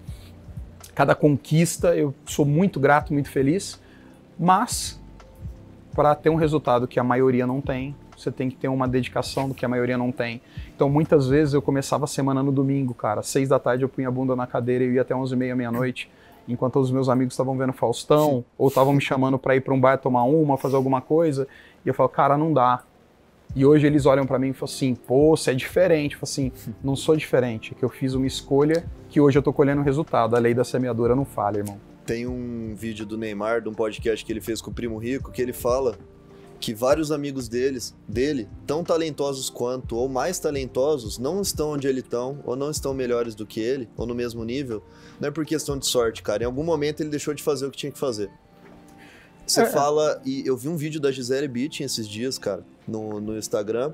[0.94, 1.96] cada conquista.
[1.96, 3.80] Eu sou muito grato, muito feliz.
[4.38, 5.00] Mas,
[5.94, 9.48] para ter um resultado que a maioria não tem, você tem que ter uma dedicação
[9.48, 10.42] do que a maioria não tem.
[10.74, 13.22] Então, muitas vezes eu começava a semana no domingo, cara.
[13.22, 15.56] Seis da tarde eu punha a bunda na cadeira e ia até onze e meia,
[15.56, 16.10] meia-noite
[16.48, 18.44] enquanto os meus amigos estavam vendo Faustão, Sim.
[18.58, 21.46] ou estavam me chamando para ir para um bar tomar uma, fazer alguma coisa,
[21.84, 22.82] e eu falo, cara, não dá.
[23.56, 26.14] E hoje eles olham para mim e falam assim, pô, você é diferente.
[26.14, 29.42] Eu falo assim, não sou diferente, é que eu fiz uma escolha que hoje eu
[29.42, 30.34] tô colhendo o resultado.
[30.34, 31.78] A lei da semeadura não falha, irmão.
[32.04, 35.30] Tem um vídeo do Neymar, de um podcast que ele fez com o Primo Rico,
[35.30, 35.96] que ele fala
[36.64, 42.00] que vários amigos deles, dele, tão talentosos quanto ou mais talentosos, não estão onde ele
[42.00, 44.82] estão, ou não estão melhores do que ele, ou no mesmo nível,
[45.20, 46.42] não é por questão de sorte, cara.
[46.42, 48.30] Em algum momento ele deixou de fazer o que tinha que fazer.
[49.46, 49.66] Você é.
[49.66, 53.92] fala, e eu vi um vídeo da Gisele Bündchen esses dias, cara, no, no Instagram.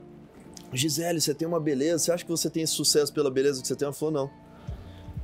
[0.73, 3.75] Gisele, você tem uma beleza, você acha que você tem sucesso pela beleza que você
[3.75, 3.87] tem?
[3.87, 4.31] Ela falou, não.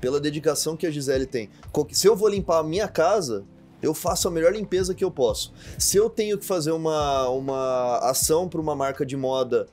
[0.00, 1.48] pela dedicação que a Gisele tem.
[1.92, 3.44] Se eu vou limpar a minha casa,
[3.82, 5.52] eu faço a melhor limpeza que eu posso.
[5.78, 9.66] Se eu tenho que fazer uma, uma ação para uma marca de moda,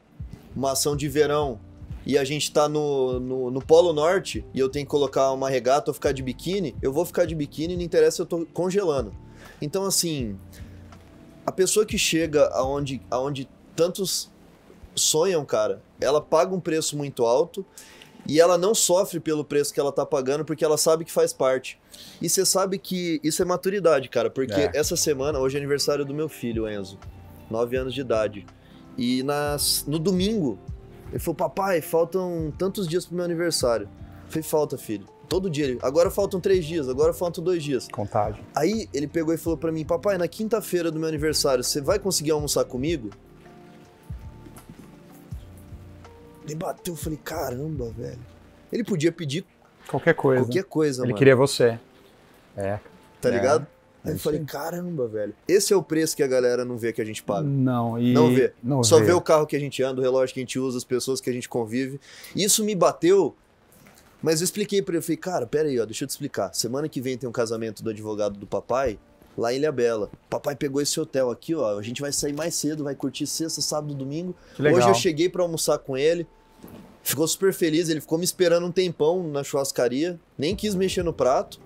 [0.55, 1.59] uma ação de verão,
[2.05, 5.49] e a gente tá no, no, no, Polo Norte e eu tenho que colocar uma
[5.49, 9.13] regata ou ficar de biquíni, eu vou ficar de biquíni, não interessa, eu tô congelando.
[9.61, 10.37] Então, assim,
[11.45, 14.29] a pessoa que chega aonde, aonde tantos
[14.93, 17.65] sonham, cara, ela paga um preço muito alto
[18.27, 21.31] e ela não sofre pelo preço que ela tá pagando porque ela sabe que faz
[21.31, 21.79] parte.
[22.21, 24.71] E você sabe que isso é maturidade, cara, porque é.
[24.73, 26.97] essa semana, hoje é aniversário do meu filho, Enzo,
[27.49, 28.45] 9 anos de idade.
[28.97, 30.59] E nas, no domingo,
[31.09, 33.87] ele falou: Papai, faltam tantos dias pro meu aniversário.
[34.25, 35.05] Eu falei: Falta, filho.
[35.27, 35.77] Todo dia.
[35.81, 37.87] Agora faltam três dias, agora faltam dois dias.
[37.87, 38.43] Contagem.
[38.55, 41.97] Aí ele pegou e falou para mim: Papai, na quinta-feira do meu aniversário, você vai
[41.97, 43.09] conseguir almoçar comigo?
[46.45, 48.19] Ele bateu, eu falei, caramba, velho.
[48.71, 49.45] Ele podia pedir
[49.87, 50.45] qualquer coisa.
[50.45, 51.17] Qualquer coisa, Ele mano.
[51.17, 51.79] queria você.
[52.55, 52.79] É.
[53.21, 53.31] Tá é.
[53.31, 53.67] ligado?
[54.03, 55.33] Aí é eu falei, caramba, velho.
[55.47, 57.47] Esse é o preço que a galera não vê que a gente paga.
[57.47, 58.13] Não, e...
[58.13, 58.51] Não vê.
[58.61, 59.05] Não Só vê.
[59.05, 61.21] vê o carro que a gente anda, o relógio que a gente usa, as pessoas
[61.21, 61.99] que a gente convive.
[62.35, 63.33] Isso me bateu,
[64.21, 64.99] mas eu expliquei pra ele.
[64.99, 66.53] Eu falei, cara, pera aí, ó, deixa eu te explicar.
[66.53, 68.99] Semana que vem tem um casamento do advogado do papai,
[69.37, 70.09] lá em Ilha Bela.
[70.29, 71.79] Papai pegou esse hotel aqui, ó.
[71.79, 74.35] A gente vai sair mais cedo, vai curtir sexta, sábado, domingo.
[74.59, 76.27] Hoje eu cheguei para almoçar com ele.
[77.03, 81.11] Ficou super feliz, ele ficou me esperando um tempão na churrascaria, nem quis mexer no
[81.11, 81.59] prato.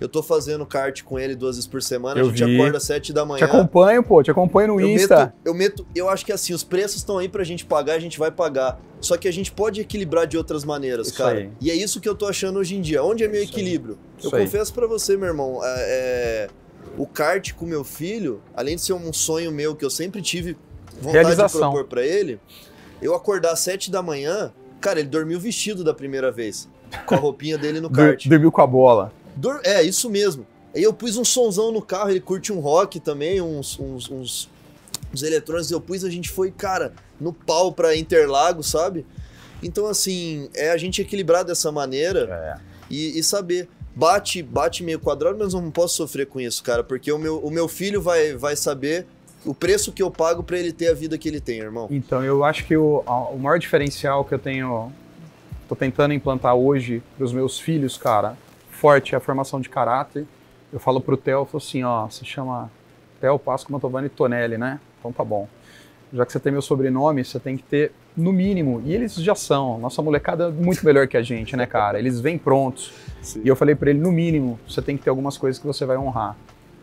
[0.00, 2.56] Eu tô fazendo kart com ele duas vezes por semana, eu a gente vi.
[2.56, 3.38] acorda às sete da manhã.
[3.38, 5.16] Te acompanho, pô, te acompanho no eu Insta.
[5.16, 7.98] Meto, eu meto, eu acho que assim, os preços estão aí pra gente pagar, a
[8.00, 8.80] gente vai pagar.
[9.00, 11.38] Só que a gente pode equilibrar de outras maneiras, isso cara.
[11.38, 11.50] Aí.
[11.60, 13.04] E é isso que eu tô achando hoje em dia.
[13.04, 13.98] Onde é meu isso equilíbrio?
[14.18, 14.24] Aí.
[14.24, 16.48] Eu confesso para você, meu irmão, é,
[16.96, 20.56] o kart com meu filho, além de ser um sonho meu que eu sempre tive
[21.00, 21.60] vontade Realização.
[21.60, 22.40] de propor para ele,
[23.00, 24.52] eu acordar às sete da manhã,
[24.82, 26.68] cara, ele dormiu vestido da primeira vez,
[27.06, 28.28] com a roupinha dele no kart.
[28.28, 29.12] Dormiu com a bola.
[29.34, 30.46] Dor é, isso mesmo.
[30.74, 34.50] Aí eu pus um sonzão no carro, ele curte um rock também, uns, uns, uns,
[35.12, 35.70] uns eletrônicos.
[35.70, 39.06] Eu pus, a gente foi, cara, no pau pra Interlagos, sabe?
[39.62, 42.60] Então, assim, é a gente equilibrar dessa maneira é.
[42.90, 43.68] e, e, saber.
[43.94, 47.38] Bate, bate meio quadrado, mas eu não posso sofrer com isso, cara, porque o meu,
[47.40, 49.06] o meu filho vai, vai saber
[49.44, 51.88] o preço que eu pago para ele ter a vida que ele tem, irmão.
[51.90, 54.92] Então, eu acho que o, o maior diferencial que eu tenho,
[55.68, 58.36] tô tentando implantar hoje para os meus filhos, cara,
[58.70, 60.26] forte é a formação de caráter
[60.72, 62.70] eu falo pro Theo, eu falo assim, ó, se chama
[63.20, 64.80] Theo Pasco Mantovani Tonelli, né?
[64.98, 65.46] Então tá bom.
[66.12, 69.34] Já que você tem meu sobrenome, você tem que ter, no mínimo, e eles já
[69.34, 71.98] são, nossa molecada é muito melhor que a gente, né, cara?
[71.98, 72.92] Eles vêm prontos.
[73.22, 73.42] Sim.
[73.44, 75.84] E eu falei para ele, no mínimo, você tem que ter algumas coisas que você
[75.84, 76.36] vai honrar.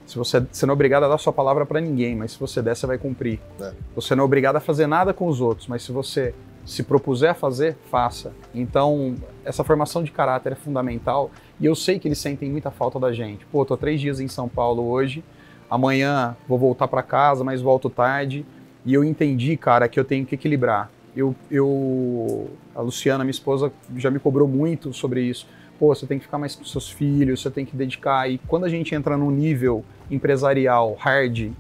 [0.10, 2.64] Se você, você não é obrigado a dar sua palavra para ninguém, mas se você
[2.64, 3.40] der, você vai cumprir.
[3.62, 3.74] É.
[3.94, 6.34] Você não é obrigado a fazer nada com os outros, mas se você
[6.66, 8.34] se propuser a fazer, faça.
[8.54, 9.14] Então,
[9.46, 11.30] essa formação de caráter é fundamental
[11.60, 13.46] e eu sei que eles sentem muita falta da gente.
[13.52, 15.24] Pô, tô três dias em São Paulo hoje,
[15.70, 18.44] amanhã vou voltar para casa, mas volto tarde.
[18.84, 20.90] E eu entendi, cara, que eu tenho que equilibrar.
[21.16, 25.46] Eu, eu, a Luciana, minha esposa, já me cobrou muito sobre isso.
[25.80, 28.30] Pô, você tem que ficar mais com seus filhos, você tem que dedicar.
[28.30, 31.52] E quando a gente entra num nível empresarial hard,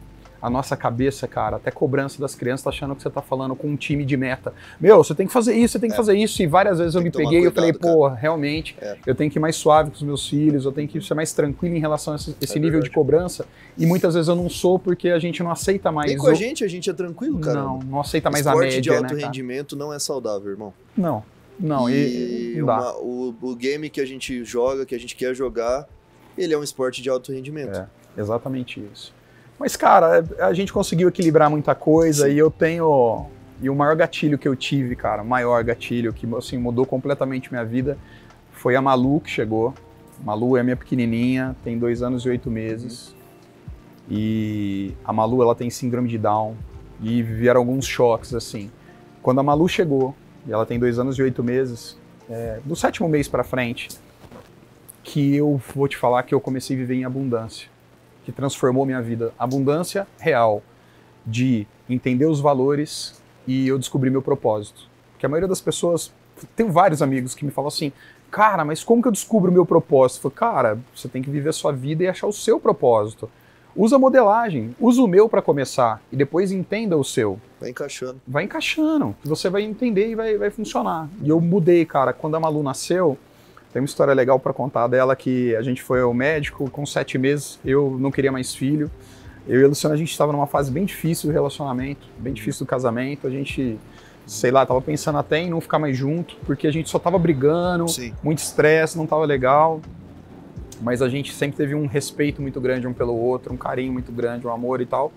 [0.42, 3.68] a nossa cabeça, cara, até cobrança das crianças tá achando que você tá falando com
[3.68, 4.54] um time de meta.
[4.80, 5.98] Meu, você tem que fazer isso, você tem que é.
[5.98, 6.42] fazer isso.
[6.42, 8.98] E várias vezes tem eu me peguei e eu falei, pô, realmente, é.
[9.06, 11.34] eu tenho que ir mais suave com os meus filhos, eu tenho que ser mais
[11.34, 13.46] tranquilo em relação a esse, é nível de cobrança.
[13.78, 16.10] E muitas vezes eu não sou porque a gente não aceita mais.
[16.10, 17.62] Nem com a gente, a gente é tranquilo, cara.
[17.62, 20.74] Não, não aceita mais Esporte a média, de alto né, rendimento não é saudável, irmão.
[20.96, 21.24] Não.
[21.60, 25.36] Não, e, e uma, o, o game que a gente joga, que a gente quer
[25.36, 25.88] jogar,
[26.38, 27.78] ele é um esporte de alto rendimento.
[27.78, 27.88] É,
[28.18, 29.14] exatamente isso.
[29.60, 32.34] Mas, cara, a gente conseguiu equilibrar muita coisa Sim.
[32.34, 33.28] e eu tenho.
[33.62, 37.52] E o maior gatilho que eu tive, cara, o maior gatilho que assim, mudou completamente
[37.52, 37.98] minha vida
[38.54, 39.74] foi a Malu que chegou.
[40.24, 43.14] Malu é minha pequenininha, tem dois anos e oito meses.
[44.10, 46.56] E a Malu, ela tem síndrome de Down.
[47.02, 48.72] E vieram alguns choques, assim.
[49.22, 50.16] Quando a Malu chegou,
[50.48, 51.98] e ela tem dois anos e oito meses,
[52.30, 53.90] é, do sétimo mês para frente,
[55.04, 57.68] que eu vou te falar que eu comecei a viver em abundância
[58.24, 59.34] que transformou minha vida.
[59.40, 60.62] Abundância real
[61.26, 64.88] de entender os valores e eu descobri meu propósito.
[65.12, 66.14] Porque a maioria das pessoas,
[66.56, 67.92] tem vários amigos que me falam assim,
[68.30, 70.20] cara, mas como que eu descubro o meu propósito?
[70.20, 73.30] Eu falo, cara, você tem que viver a sua vida e achar o seu propósito.
[73.80, 77.40] Usa modelagem, usa o meu para começar e depois entenda o seu.
[77.62, 78.20] Vai encaixando.
[78.28, 81.08] Vai encaixando, você vai entender e vai, vai funcionar.
[81.24, 83.18] E eu mudei, cara, quando a Malu nasceu,
[83.72, 87.18] tem uma história legal para contar dela que a gente foi ao médico com sete
[87.18, 88.92] meses, eu não queria mais filho.
[89.48, 92.66] Eu e a Luciana, a gente estava numa fase bem difícil do relacionamento, bem difícil
[92.66, 93.28] do casamento.
[93.28, 93.80] A gente
[94.28, 97.18] sei lá, tava pensando até em não ficar mais junto, porque a gente só tava
[97.18, 98.14] brigando, Sim.
[98.22, 99.80] muito estresse, não tava legal.
[100.82, 104.12] Mas a gente sempre teve um respeito muito grande um pelo outro, um carinho muito
[104.12, 105.12] grande, um amor e tal.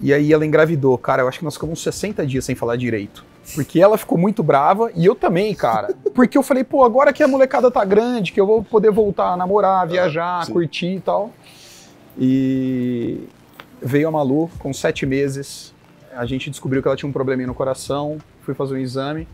[0.00, 0.96] E aí ela engravidou.
[0.96, 3.24] Cara, eu acho que nós ficamos 60 dias sem falar direito.
[3.54, 5.94] Porque ela ficou muito brava e eu também, cara.
[6.14, 9.32] Porque eu falei, pô, agora que a molecada tá grande, que eu vou poder voltar
[9.32, 11.32] a namorar, viajar, ah, curtir e tal.
[12.18, 13.20] E
[13.80, 15.74] veio a Malu com sete meses.
[16.14, 18.18] A gente descobriu que ela tinha um probleminha no coração.
[18.42, 19.26] Fui fazer um exame.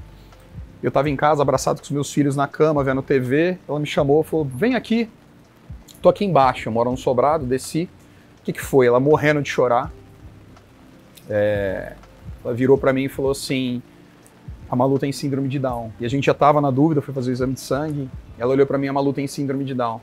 [0.84, 3.56] Eu tava em casa, abraçado com os meus filhos na cama, vendo TV.
[3.66, 5.08] Ela me chamou, falou: vem aqui.
[6.02, 7.88] Tô aqui embaixo, eu moro no sobrado, desci.
[8.40, 8.86] O que, que foi?
[8.86, 9.90] Ela morrendo de chorar.
[11.26, 11.94] É...
[12.44, 13.82] Ela virou para mim e falou assim:
[14.68, 15.90] a Malu tem síndrome de Down.
[15.98, 18.10] E a gente já estava na dúvida, foi fazer o exame de sangue.
[18.38, 20.02] Ela olhou para mim, a Malu tem síndrome de Down.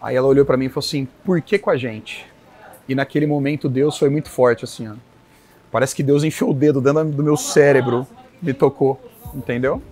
[0.00, 2.24] Aí ela olhou para mim e falou assim: "Por que com a gente?"
[2.88, 4.94] E naquele momento Deus foi muito forte assim, ó.
[5.70, 8.06] Parece que Deus enfiou o dedo dentro do meu cérebro,
[8.40, 8.98] me tocou,
[9.36, 9.82] entendeu?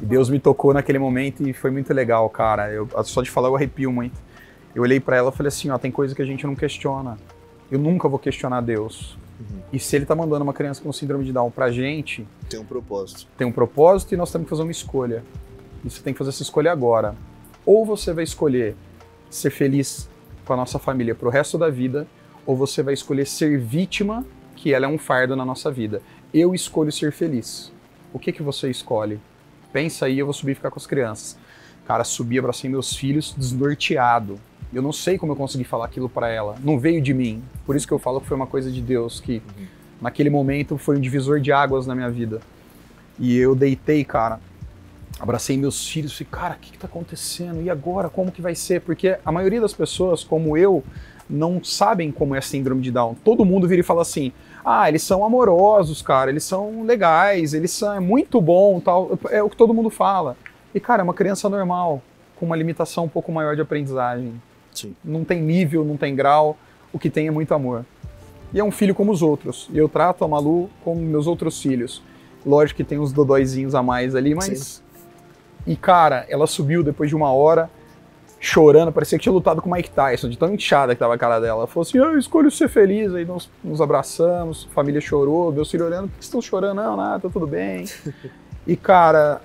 [0.00, 2.70] E Deus me tocou naquele momento e foi muito legal, cara.
[2.70, 4.18] Eu, só de falar eu arrepio muito.
[4.74, 7.18] Eu olhei para ela e falei assim, ó, tem coisa que a gente não questiona.
[7.70, 9.18] Eu nunca vou questionar Deus.
[9.38, 9.60] Uhum.
[9.72, 12.26] E se ele está mandando uma criança com síndrome de Down pra gente.
[12.48, 13.26] Tem um propósito.
[13.36, 15.22] Tem um propósito e nós temos que fazer uma escolha.
[15.84, 17.14] E você tem que fazer essa escolha agora.
[17.66, 18.74] Ou você vai escolher
[19.28, 20.08] ser feliz
[20.44, 22.06] com a nossa família pro resto da vida,
[22.44, 24.24] ou você vai escolher ser vítima,
[24.56, 26.02] que ela é um fardo na nossa vida.
[26.34, 27.72] Eu escolho ser feliz.
[28.12, 29.20] O que que você escolhe?
[29.72, 31.38] Pensa aí, eu vou subir e ficar com as crianças.
[31.86, 34.38] Cara, subi, abracei meus filhos, desnorteado.
[34.72, 36.56] Eu não sei como eu consegui falar aquilo para ela.
[36.62, 37.42] Não veio de mim.
[37.66, 39.66] Por isso que eu falo que foi uma coisa de Deus, que uhum.
[40.00, 42.40] naquele momento foi um divisor de águas na minha vida.
[43.18, 44.40] E eu deitei, cara,
[45.18, 47.60] abracei meus filhos, falei, cara, o que, que tá acontecendo?
[47.62, 48.80] E agora, como que vai ser?
[48.80, 50.84] Porque a maioria das pessoas, como eu,
[51.28, 53.14] não sabem como é a síndrome de Down.
[53.24, 54.32] Todo mundo vira e fala assim,
[54.64, 59.18] ah, eles são amorosos, cara, eles são legais, eles são é muito bom, tal.
[59.30, 60.36] É o que todo mundo fala.
[60.74, 62.02] E, cara, é uma criança normal,
[62.36, 64.40] com uma limitação um pouco maior de aprendizagem.
[64.72, 64.94] Sim.
[65.04, 66.56] Não tem nível, não tem grau,
[66.92, 67.84] o que tem é muito amor.
[68.52, 69.68] E é um filho como os outros.
[69.72, 72.02] E eu trato a Malu como meus outros filhos.
[72.44, 74.58] Lógico que tem uns dodóizinhos a mais ali, mas.
[74.58, 74.82] Sim.
[75.66, 77.70] E cara, ela subiu depois de uma hora,
[78.40, 81.18] chorando, parecia que tinha lutado com o Mike Tyson, de tão inchada que tava a
[81.18, 81.60] cara dela.
[81.60, 83.14] Ela falou assim: Eu escolho ser feliz.
[83.14, 86.76] Aí nós nos abraçamos, a família chorou, meus filhos olhando, por que estão chorando?
[86.76, 87.84] Não, nada, tá tudo bem.
[88.66, 89.42] e cara,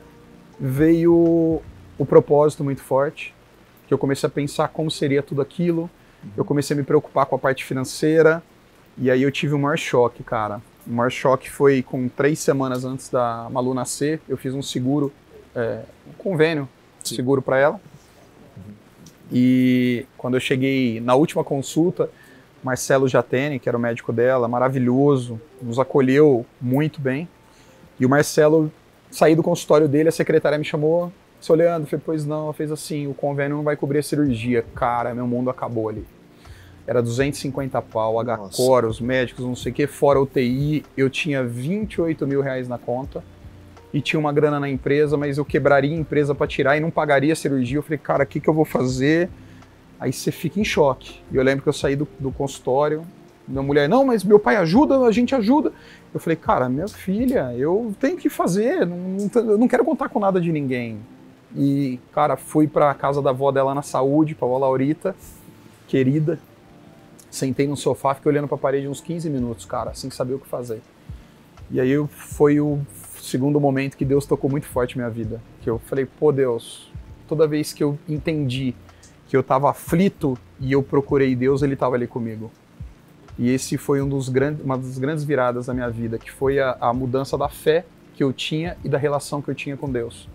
[0.57, 1.61] veio
[1.97, 3.35] o propósito muito forte
[3.87, 5.89] que eu comecei a pensar como seria tudo aquilo.
[6.35, 8.41] Eu comecei a me preocupar com a parte financeira.
[8.97, 10.61] E aí eu tive o um maior choque, cara.
[10.87, 14.21] O maior choque foi com três semanas antes da Malu nascer.
[14.27, 15.11] Eu fiz um seguro,
[15.53, 16.67] é, um convênio,
[17.03, 17.15] Sim.
[17.15, 17.79] seguro para ela.
[19.31, 22.09] E quando eu cheguei na última consulta,
[22.63, 27.27] Marcelo Jatene, que era o médico dela, maravilhoso, nos acolheu muito bem.
[27.99, 28.71] E o Marcelo,
[29.09, 32.71] saí do consultório dele, a secretária me chamou, se olhando, falei, pois não, ela fez
[32.71, 34.65] assim, o convênio não vai cobrir a cirurgia.
[34.73, 36.05] Cara, meu mundo acabou ali.
[36.87, 42.27] Era 250 pau, H-Core, os médicos, não sei o que, fora UTI, eu tinha 28
[42.27, 43.23] mil reais na conta
[43.95, 46.91] e tinha uma grana na empresa, mas eu quebraria a empresa para tirar e não
[46.91, 47.77] pagaria a cirurgia.
[47.77, 49.29] Eu falei, cara, o que, que eu vou fazer?
[49.97, 51.21] Aí você fica em choque.
[51.31, 53.03] E eu lembro que eu saí do, do consultório,
[53.47, 55.71] minha mulher, não, mas meu pai ajuda, a gente ajuda.
[56.13, 58.97] Eu falei, cara, minha filha, eu tenho que fazer, não,
[59.33, 60.99] não, não quero contar com nada de ninguém.
[61.55, 65.15] E, cara, fui pra casa da avó dela na saúde, pra avó Laurita,
[65.87, 66.37] querida.
[67.31, 70.47] Sentei no sofá, fiquei olhando pra parede uns 15 minutos, cara, sem saber o que
[70.47, 70.81] fazer.
[71.71, 72.81] E aí foi o
[73.25, 75.41] segundo momento que Deus tocou muito forte minha vida.
[75.61, 76.91] Que eu falei, pô, Deus,
[77.27, 78.75] toda vez que eu entendi
[79.27, 82.51] que eu tava aflito e eu procurei Deus, Ele tava ali comigo.
[83.37, 86.59] E esse foi um dos grandes, uma das grandes viradas da minha vida, que foi
[86.59, 89.91] a, a mudança da fé que eu tinha e da relação que eu tinha com
[89.91, 90.29] Deus.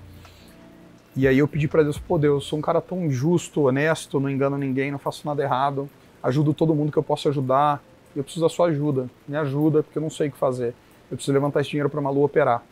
[1.17, 4.29] E aí eu pedi para Deus, pô Deus, sou um cara tão justo, honesto, não
[4.29, 5.89] engano ninguém, não faço nada errado,
[6.23, 7.83] ajudo todo mundo que eu posso ajudar,
[8.15, 10.75] eu preciso da sua ajuda, me ajuda, porque eu não sei o que fazer.
[11.11, 12.63] Eu preciso levantar esse dinheiro para Malu operar.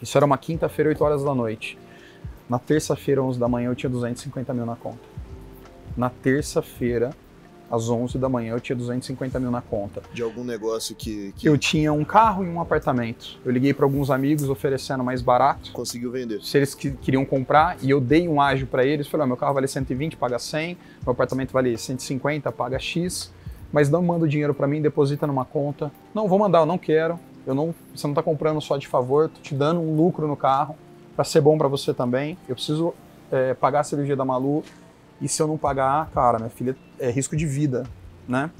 [0.00, 1.78] Isso era uma quinta-feira, 8 horas da noite.
[2.48, 5.00] Na terça-feira, 11 da manhã, eu tinha 250 mil na conta.
[5.96, 7.10] Na terça-feira,
[7.70, 10.02] às 11 da manhã eu tinha 250 mil na conta.
[10.12, 11.46] De algum negócio que, que...
[11.46, 13.38] Eu tinha um carro e um apartamento.
[13.44, 15.72] Eu liguei para alguns amigos oferecendo mais barato.
[15.72, 16.42] Conseguiu vender.
[16.42, 19.36] Se eles que, queriam comprar e eu dei um ágio para eles, falei: oh, meu
[19.36, 23.30] carro vale 120, paga 100, meu apartamento vale 150, paga X,
[23.72, 25.92] mas não manda o dinheiro para mim, deposita numa conta.
[26.14, 27.20] Não, vou mandar, eu não quero.
[27.48, 30.36] Eu não, você não está comprando só de favor, tô te dando um lucro no
[30.36, 30.76] carro
[31.16, 32.36] para ser bom para você também.
[32.46, 32.92] Eu preciso
[33.32, 34.62] é, pagar a cirurgia da Malu
[35.18, 37.86] e se eu não pagar, cara, minha filha é risco de vida,
[38.28, 38.50] né?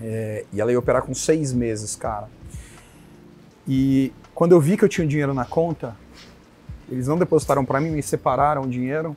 [0.00, 2.28] É, e ela ia operar com seis meses, cara.
[3.68, 5.94] E quando eu vi que eu tinha dinheiro na conta,
[6.90, 9.16] eles não depositaram para mim, me separaram o dinheiro.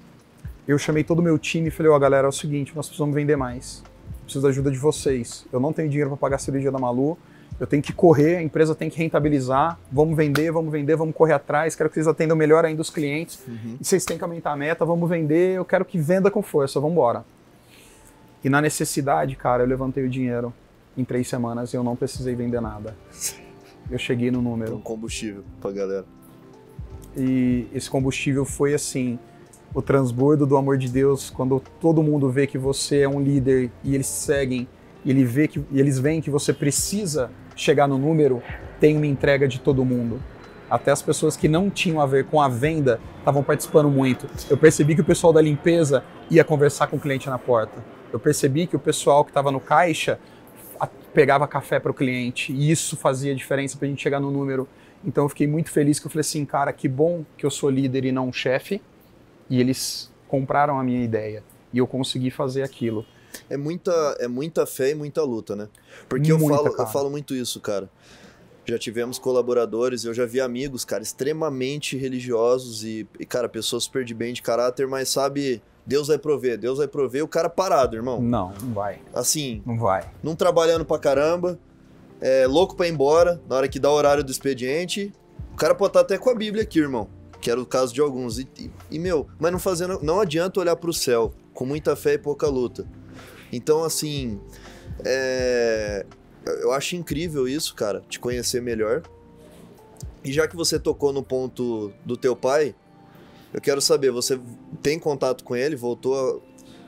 [0.67, 2.85] Eu chamei todo o meu time e falei: Ó, oh, galera, é o seguinte, nós
[2.85, 3.81] precisamos vender mais.
[4.21, 5.47] Preciso da ajuda de vocês.
[5.51, 7.17] Eu não tenho dinheiro para pagar a cirurgia da Malu.
[7.59, 9.79] Eu tenho que correr, a empresa tem que rentabilizar.
[9.89, 11.75] Vamos vender, vamos vender, vamos correr atrás.
[11.75, 13.39] Quero que vocês atendam melhor ainda os clientes.
[13.47, 13.77] Uhum.
[13.79, 15.55] E vocês têm que aumentar a meta, vamos vender.
[15.55, 17.23] Eu quero que venda com força, vamos embora.
[18.43, 20.53] E na necessidade, cara, eu levantei o dinheiro
[20.97, 22.95] em três semanas e eu não precisei vender nada.
[23.89, 24.75] Eu cheguei no número.
[24.75, 26.05] Um combustível pra galera.
[27.15, 29.17] E esse combustível foi assim,
[29.73, 33.71] o transbordo do amor de Deus, quando todo mundo vê que você é um líder
[33.83, 34.67] e eles seguem,
[35.03, 38.41] e ele vê que e eles veem que você precisa chegar no número,
[38.79, 40.21] tem uma entrega de todo mundo.
[40.69, 44.27] Até as pessoas que não tinham a ver com a venda estavam participando muito.
[44.49, 47.83] Eu percebi que o pessoal da limpeza ia conversar com o cliente na porta.
[48.11, 50.19] Eu percebi que o pessoal que estava no caixa
[51.13, 54.67] pegava café para o cliente e isso fazia diferença para a gente chegar no número.
[55.03, 57.69] Então eu fiquei muito feliz que eu falei assim, cara, que bom que eu sou
[57.69, 58.81] líder e não chefe.
[59.49, 63.05] E eles compraram a minha ideia e eu consegui fazer aquilo.
[63.49, 65.67] É muita, é muita fé e muita luta, né?
[66.07, 67.89] Porque muita, eu, falo, eu falo muito isso, cara.
[68.65, 74.03] Já tivemos colaboradores, eu já vi amigos, cara, extremamente religiosos e, e cara, pessoas super
[74.03, 77.95] de bem de caráter, mas sabe, Deus vai prover, Deus vai prover, o cara parado,
[77.95, 78.19] irmão.
[78.19, 78.99] Não, não vai.
[79.13, 79.61] Assim.
[79.65, 80.09] Não vai.
[80.23, 81.59] Não trabalhando pra caramba,
[82.19, 85.13] é, louco pra ir embora, na hora que dá o horário do expediente.
[85.53, 87.07] O cara pode estar até com a Bíblia aqui, irmão.
[87.39, 88.39] Que era o caso de alguns.
[88.39, 89.99] E, e, e meu, mas não fazendo.
[90.01, 92.87] Não adianta olhar pro céu com muita fé e pouca luta.
[93.55, 94.39] Então, assim.
[95.03, 96.05] É,
[96.45, 99.01] eu acho incrível isso, cara, te conhecer melhor.
[100.23, 102.75] E já que você tocou no ponto do teu pai,
[103.53, 104.39] eu quero saber, você
[104.81, 105.75] tem contato com ele?
[105.75, 106.41] Voltou?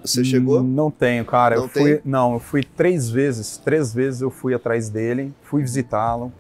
[0.03, 0.63] Você chegou?
[0.63, 1.55] Não tenho, cara.
[1.55, 2.01] Não eu fui, tem?
[2.05, 3.57] não, eu fui três vezes.
[3.57, 6.31] Três vezes eu fui atrás dele, fui visitá-lo,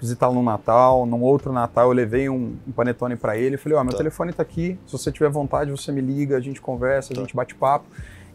[0.00, 1.04] visitá-lo no Natal.
[1.06, 3.56] Num outro Natal eu levei um, um panetone para ele.
[3.56, 3.98] Falei, ó, oh, meu tá.
[3.98, 4.78] telefone tá aqui.
[4.86, 7.20] Se você tiver vontade, você me liga, a gente conversa, tá.
[7.20, 7.86] a gente bate papo.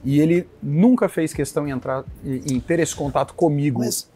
[0.05, 3.79] E ele nunca fez questão em entrar, em ter esse contato comigo.
[3.79, 4.07] Mas...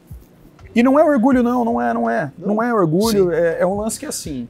[0.75, 2.31] E não é orgulho, não, não é, não é.
[2.37, 4.47] Não, não é orgulho, é, é, um lance que é assim.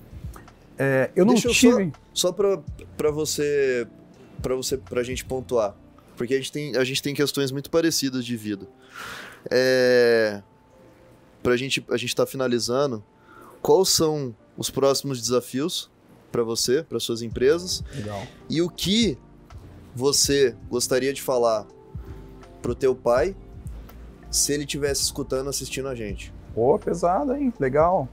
[0.78, 1.94] É, eu não Deixa tive.
[2.14, 3.88] Só, só para você,
[4.42, 5.74] para você, pra gente pontuar,
[6.18, 8.68] porque a gente tem, a gente tem questões muito parecidas de vida.
[9.50, 10.42] É,
[11.42, 13.02] pra gente, a gente tá finalizando.
[13.62, 15.90] Quais são os próximos desafios
[16.32, 17.84] para você, para suas empresas?
[17.96, 18.26] Legal.
[18.50, 19.18] E o que
[19.96, 21.66] você gostaria de falar
[22.62, 23.36] pro teu pai
[24.30, 26.34] se ele estivesse escutando, assistindo a gente?
[26.54, 27.54] Pô, pesado, hein?
[27.60, 28.08] Legal.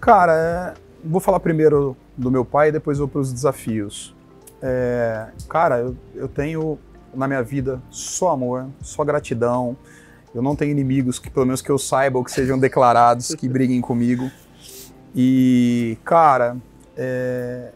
[0.00, 4.14] Cara, é vou falar primeiro do meu pai e depois vou para os desafios.
[4.62, 6.78] É, cara, eu, eu, tenho
[7.14, 9.76] na minha vida só amor, só gratidão.
[10.34, 13.48] Eu não tenho inimigos que, pelo menos que eu saiba, ou que sejam declarados, que
[13.48, 14.30] briguem comigo.
[15.14, 16.56] E, cara,
[16.96, 17.72] é,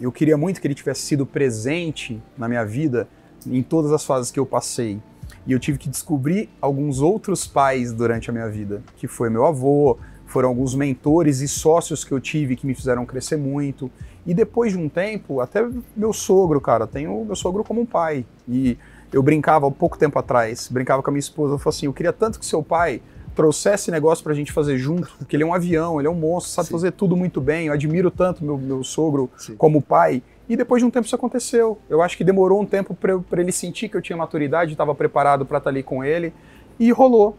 [0.00, 3.08] eu queria muito que ele tivesse sido presente na minha vida
[3.46, 5.00] em todas as fases que eu passei.
[5.46, 9.44] E eu tive que descobrir alguns outros pais durante a minha vida, que foi meu
[9.44, 13.90] avô, foram alguns mentores e sócios que eu tive que me fizeram crescer muito.
[14.26, 18.26] E depois de um tempo, até meu sogro, cara, tenho meu sogro como um pai.
[18.46, 18.76] E
[19.12, 21.94] eu brincava há pouco tempo atrás, brincava com a minha esposa, eu falei assim, eu
[21.94, 23.00] queria tanto que seu pai
[23.38, 26.52] trouxesse negócio pra gente fazer junto, porque ele é um avião, ele é um monstro,
[26.52, 26.72] sabe Sim.
[26.72, 29.54] fazer tudo muito bem, eu admiro tanto meu, meu sogro Sim.
[29.54, 30.24] como pai.
[30.48, 31.78] E depois de um tempo isso aconteceu.
[31.88, 35.46] Eu acho que demorou um tempo para ele sentir que eu tinha maturidade, estava preparado
[35.46, 36.32] para estar tá ali com ele,
[36.80, 37.36] e rolou.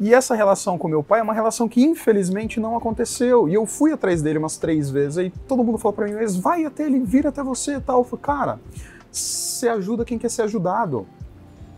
[0.00, 3.48] E essa relação com meu pai é uma relação que infelizmente não aconteceu.
[3.48, 5.16] E eu fui atrás dele umas três vezes.
[5.16, 8.00] Aí todo mundo falou para mim, mas vai até ele, vira até você e tal.
[8.00, 8.60] Eu falei, cara,
[9.12, 11.06] você ajuda quem quer ser ajudado.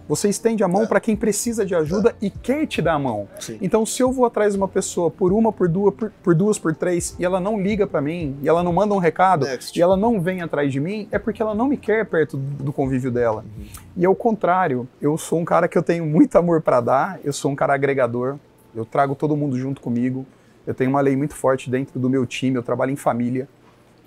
[0.09, 0.87] Você estende a mão é.
[0.87, 2.27] para quem precisa de ajuda é.
[2.27, 3.29] e quer te dar a mão.
[3.39, 3.59] Sim.
[3.61, 6.59] Então, se eu vou atrás de uma pessoa por uma, por duas, por, por duas,
[6.59, 9.79] por três, e ela não liga para mim, e ela não manda um recado, Next.
[9.79, 12.73] e ela não vem atrás de mim, é porque ela não me quer perto do
[12.73, 13.45] convívio dela.
[13.59, 13.65] Uhum.
[13.99, 17.33] E ao contrário, eu sou um cara que eu tenho muito amor para dar, eu
[17.33, 18.39] sou um cara agregador,
[18.75, 20.27] eu trago todo mundo junto comigo.
[20.67, 23.49] Eu tenho uma lei muito forte dentro do meu time, eu trabalho em família.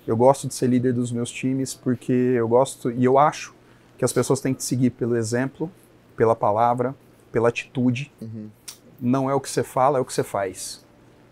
[0.06, 3.54] Eu gosto de ser líder dos meus times porque eu gosto e eu acho
[3.98, 5.70] que as pessoas têm que seguir pelo exemplo
[6.16, 6.94] pela palavra,
[7.30, 8.12] pela atitude.
[8.20, 8.48] Uhum.
[9.00, 10.84] Não é o que você fala, é o que você faz.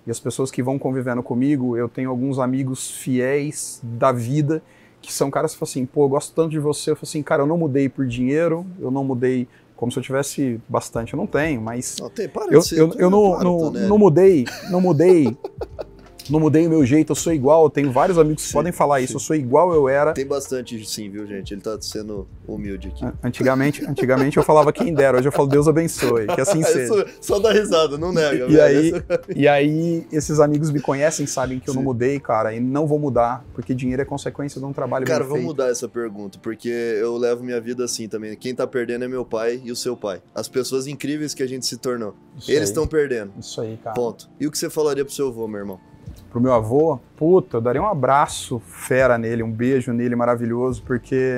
[0.07, 4.62] E as pessoas que vão convivendo comigo, eu tenho alguns amigos fiéis da vida
[5.01, 6.91] que são caras que falam assim, pô, eu gosto tanto de você.
[6.91, 10.03] Eu falo assim, cara, eu não mudei por dinheiro, eu não mudei como se eu
[10.03, 11.14] tivesse bastante.
[11.14, 11.97] Eu não tenho, mas.
[11.99, 15.37] Não tem, para eu, eu, eu, eu não, não, não mudei, não mudei.
[16.29, 17.64] não mudei o meu jeito, eu sou igual.
[17.64, 19.05] Eu tenho vários amigos que sim, podem falar sim.
[19.05, 20.12] isso, eu sou igual eu era.
[20.12, 21.55] Tem bastante sim, viu, gente?
[21.55, 23.05] Ele tá sendo humilde aqui.
[23.23, 27.07] Antigamente, antigamente eu falava quem dera, hoje eu falo Deus abençoe, que assim seja.
[27.21, 28.47] Só dá risada, não nega.
[28.49, 28.93] E, aí,
[29.35, 31.79] e aí, esses amigos me conhecem, sabem que eu sim.
[31.79, 35.25] não mudei, cara, e não vou mudar, porque dinheiro é consequência de um trabalho Cara,
[35.25, 38.37] vamos mudar essa pergunta, porque eu levo minha vida assim também.
[38.37, 40.23] Quem tá perdendo é meu pai e o seu pai.
[40.35, 42.14] As pessoas incríveis que a gente se tornou.
[42.39, 43.33] Isso Eles estão perdendo.
[43.39, 43.95] Isso aí, cara.
[43.95, 44.31] Ponto.
[44.39, 45.89] E o que você falaria pro seu avô, meu irmão?
[46.31, 51.37] Pro meu avô, puta, eu daria um abraço fera nele, um beijo nele maravilhoso, porque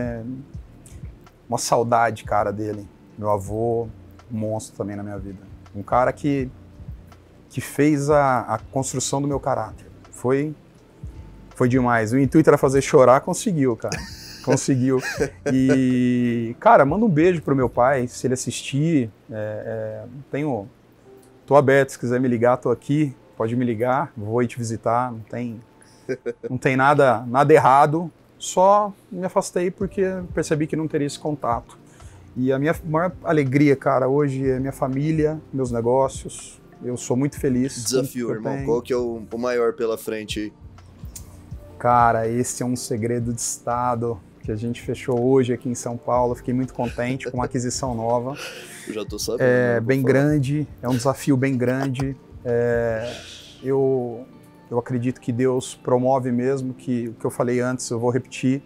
[1.48, 2.86] uma saudade, cara, dele.
[3.18, 3.88] Meu avô,
[4.30, 5.38] um monstro também na minha vida.
[5.74, 6.50] Um cara que,
[7.48, 9.86] que fez a, a construção do meu caráter.
[10.10, 10.54] Foi,
[11.54, 12.12] foi demais.
[12.12, 13.98] O intuito era fazer chorar, conseguiu, cara.
[14.42, 15.00] Conseguiu.
[15.52, 19.08] E, cara, manda um beijo pro meu pai, se ele assistir.
[19.30, 19.34] É,
[20.04, 20.68] é, tenho.
[21.46, 25.10] Tô aberto, se quiser me ligar, tô aqui pode me ligar, vou ir te visitar,
[25.12, 25.60] não tem,
[26.48, 30.02] não tem nada, nada errado, só me afastei porque
[30.34, 31.78] percebi que não teria esse contato.
[32.36, 36.60] E a minha maior alegria, cara, hoje é minha família, meus negócios.
[36.82, 37.84] Eu sou muito feliz.
[37.84, 38.54] Desafio, irmão.
[38.54, 38.66] Tenho.
[38.66, 40.52] Qual que é o, o maior pela frente?
[41.78, 45.96] Cara, esse é um segredo de Estado que a gente fechou hoje aqui em São
[45.96, 46.34] Paulo.
[46.34, 48.36] Fiquei muito contente com uma aquisição nova.
[48.88, 49.42] Eu já tô sabendo.
[49.42, 49.80] É né?
[49.80, 52.16] bem grande, é um desafio bem grande.
[52.44, 53.14] É,
[53.62, 54.26] eu,
[54.70, 58.62] eu acredito que Deus promove mesmo, que o que eu falei antes, eu vou repetir.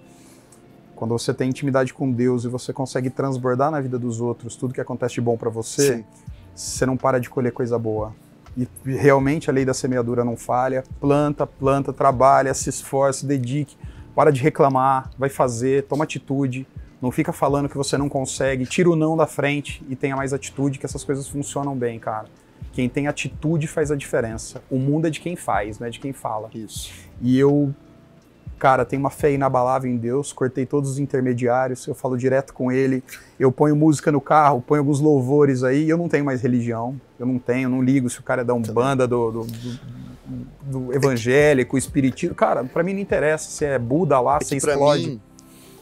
[0.95, 4.73] Quando você tem intimidade com Deus e você consegue transbordar na vida dos outros tudo
[4.73, 6.05] que acontece de bom para você, Sim.
[6.55, 8.15] você não para de colher coisa boa.
[8.57, 10.83] E realmente a lei da semeadura não falha.
[10.99, 13.77] Planta, planta, trabalha, se esforce, dedique,
[14.15, 16.67] para de reclamar, vai fazer, toma atitude.
[17.03, 20.33] Não fica falando que você não consegue, tira o não da frente e tenha mais
[20.33, 22.27] atitude, que essas coisas funcionam bem, cara.
[22.77, 24.61] Quem tem atitude faz a diferença.
[24.71, 26.51] O mundo é de quem faz, não é de quem fala.
[26.55, 26.93] Isso.
[27.23, 27.75] E eu,
[28.59, 32.71] cara, tenho uma fé inabalável em Deus, cortei todos os intermediários, eu falo direto com
[32.71, 33.03] Ele,
[33.41, 37.25] eu ponho música no carro, ponho alguns louvores aí, eu não tenho mais religião, eu
[37.25, 41.79] não tenho, não ligo se o cara é da Umbanda, do, do, do, do evangélico,
[41.79, 42.35] espiritismo.
[42.35, 45.13] Cara, para mim não interessa se é Buda lá, é se explode.
[45.13, 45.21] Mim,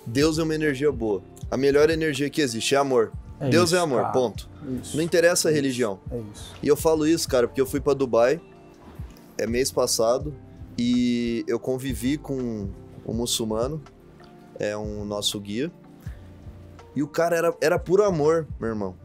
[0.06, 1.20] Deus é uma energia boa.
[1.50, 3.10] A melhor energia que existe é amor.
[3.46, 4.12] É Deus é isso, é amor, cara.
[4.12, 4.48] ponto.
[4.80, 4.96] Isso.
[4.96, 6.00] Não interessa a religião.
[6.10, 6.54] É isso.
[6.62, 8.40] E eu falo isso, cara, porque eu fui para Dubai
[9.36, 10.34] é mês passado
[10.78, 12.68] e eu convivi com
[13.06, 13.82] um muçulmano,
[14.58, 15.70] é um nosso guia.
[16.94, 18.96] E o cara era, era puro amor, meu irmão.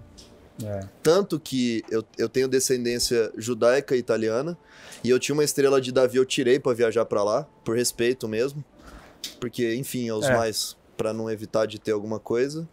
[0.64, 0.88] É.
[1.02, 4.58] Tanto que eu, eu tenho descendência judaica e italiana.
[5.04, 8.28] E eu tinha uma estrela de Davi, eu tirei para viajar para lá, por respeito
[8.28, 8.64] mesmo.
[9.40, 10.36] Porque, enfim, é os é.
[10.36, 10.78] mais.
[10.98, 12.68] para não evitar de ter alguma coisa.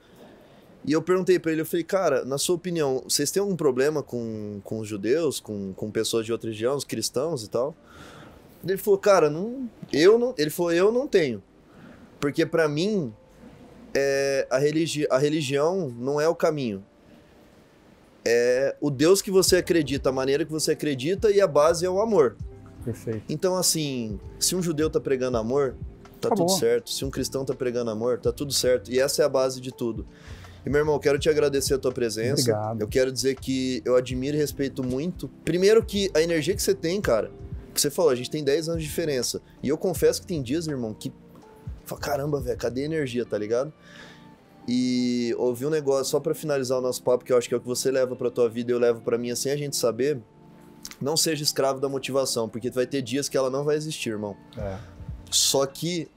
[0.87, 4.05] E eu perguntei para ele, eu falei, cara, na sua opinião, vocês têm algum problema
[4.05, 7.75] com, com os judeus, com, com pessoas de outras religiões, cristãos e tal?
[8.65, 11.43] Ele falou, cara, não, eu não, ele falou, eu não tenho.
[12.21, 13.13] Porque para mim,
[13.95, 16.85] é, a, religi a religião não é o caminho.
[18.25, 21.91] É o Deus que você acredita, a maneira que você acredita e a base é
[21.91, 22.37] o amor.
[22.85, 23.25] Perfeito.
[23.29, 25.75] Então, assim, se um judeu tá pregando amor,
[26.21, 26.47] tá Acabou.
[26.47, 26.91] tudo certo.
[26.91, 28.93] Se um cristão tá pregando amor, tá tudo certo.
[28.93, 30.07] E essa é a base de tudo.
[30.67, 32.51] E, meu irmão, quero te agradecer a tua presença.
[32.51, 32.81] Obrigado.
[32.81, 35.29] Eu quero dizer que eu admiro e respeito muito.
[35.45, 37.31] Primeiro que a energia que você tem, cara,
[37.73, 39.41] que você falou, a gente tem 10 anos de diferença.
[39.63, 41.13] E eu confesso que tem dias, irmão, que.
[42.01, 43.73] Caramba, velho, cadê a energia, tá ligado?
[44.67, 47.57] E ouvi um negócio, só para finalizar o nosso papo, que eu acho que é
[47.57, 49.77] o que você leva pra tua vida e eu levo para mim, sem a gente
[49.77, 50.21] saber.
[51.01, 54.37] Não seja escravo da motivação, porque vai ter dias que ela não vai existir, irmão.
[54.59, 54.79] É.
[55.31, 56.09] Só que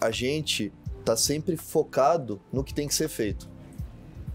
[0.00, 0.72] a gente
[1.04, 3.59] tá sempre focado no que tem que ser feito.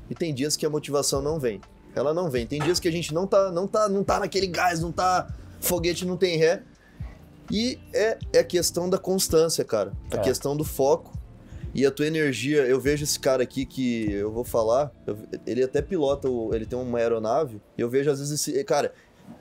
[0.10, 1.62] E tem dias que a motivação não vem.
[1.95, 2.45] Ela não vem.
[2.45, 5.28] Tem dias que a gente não tá, não tá, não tá naquele gás, não tá
[5.62, 6.62] foguete, não tem ré.
[7.51, 9.93] E é, é a questão da constância, cara.
[10.12, 10.20] A é.
[10.20, 11.14] questão do foco
[11.74, 12.66] e a tua energia.
[12.66, 16.78] Eu vejo esse cara aqui que eu vou falar, eu, ele até pilota, ele tem
[16.78, 17.62] uma aeronave.
[17.78, 18.64] E eu vejo às vezes esse.
[18.64, 18.93] Cara,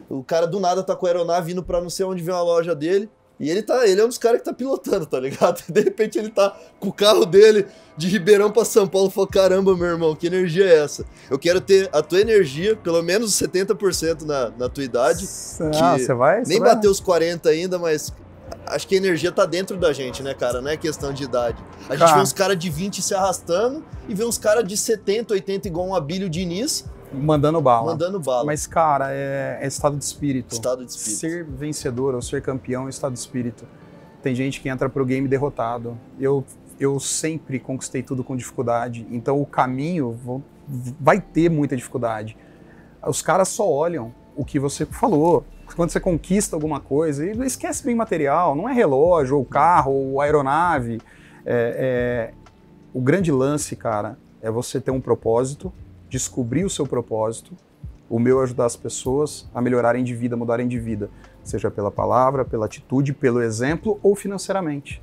[0.09, 2.43] o cara do nada tá com a aeronave indo pra não sei onde vem uma
[2.43, 3.09] loja dele.
[3.39, 5.62] E ele tá, ele é um dos caras que tá pilotando, tá ligado?
[5.68, 7.66] De repente ele tá com o carro dele
[7.97, 11.05] de Ribeirão para São Paulo, falou: "Caramba, meu irmão, que energia é essa?
[11.30, 15.26] Eu quero ter a tua energia, pelo menos 70% na, na tua idade,
[15.80, 16.43] ah, você vai?
[16.47, 16.74] Nem vai?
[16.74, 18.12] bateu os 40 ainda, mas
[18.66, 20.61] acho que a energia tá dentro da gente, né, cara?
[20.61, 21.62] Não é questão de idade.
[21.89, 25.35] A gente vê uns caras de 20 se arrastando e vê uns caras de 70,
[25.35, 26.85] 80 igual um Abílio Diniz
[27.15, 27.93] Mandando bala.
[27.93, 28.45] Mandando bala.
[28.45, 30.53] Mas, cara, é, é, estado de espírito.
[30.53, 31.21] Estado de espírito.
[31.21, 33.65] Ser vencedor ou ser campeão é estado de espírito.
[34.23, 35.99] Tem gente que entra pro game derrotado.
[36.19, 36.45] Eu,
[36.79, 39.07] eu sempre conquistei tudo com dificuldade.
[39.11, 40.19] Então, o caminho
[41.01, 42.37] vai ter muita dificuldade.
[43.07, 45.45] Os caras só olham o que você falou.
[45.77, 51.01] quando você conquista alguma coisa, esquece bem material, não é relógio, ou carro, ou aeronave.
[51.45, 52.35] É, é,
[52.93, 55.73] o grande lance, cara, é você ter um propósito,
[56.09, 57.53] descobrir o seu propósito.
[58.09, 61.11] O meu é ajudar as pessoas a melhorarem de vida, mudarem de vida,
[61.43, 65.03] seja pela palavra, pela atitude, pelo exemplo ou financeiramente.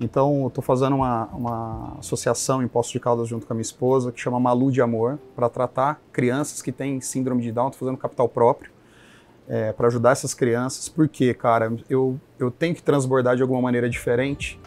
[0.00, 4.10] Então, estou fazendo uma, uma associação em Poços de Caldas junto com a minha esposa,
[4.10, 7.98] que chama Malu de Amor, para tratar crianças que têm síndrome de Down, estou fazendo
[7.98, 8.72] capital próprio,
[9.48, 13.88] é, para ajudar essas crianças, porque, cara, eu, eu tenho que transbordar de alguma maneira
[13.88, 14.58] diferente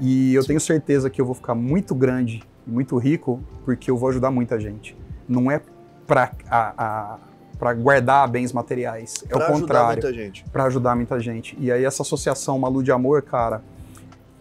[0.00, 4.08] e eu tenho certeza que eu vou ficar muito grande, muito rico, porque eu vou
[4.10, 4.96] ajudar muita gente.
[5.28, 5.60] Não é
[6.06, 6.30] para
[7.58, 9.24] para guardar bens materiais.
[9.24, 10.02] É pra o contrário.
[10.52, 11.56] Para ajudar muita gente.
[11.58, 13.62] E aí essa associação Malu de Amor, cara,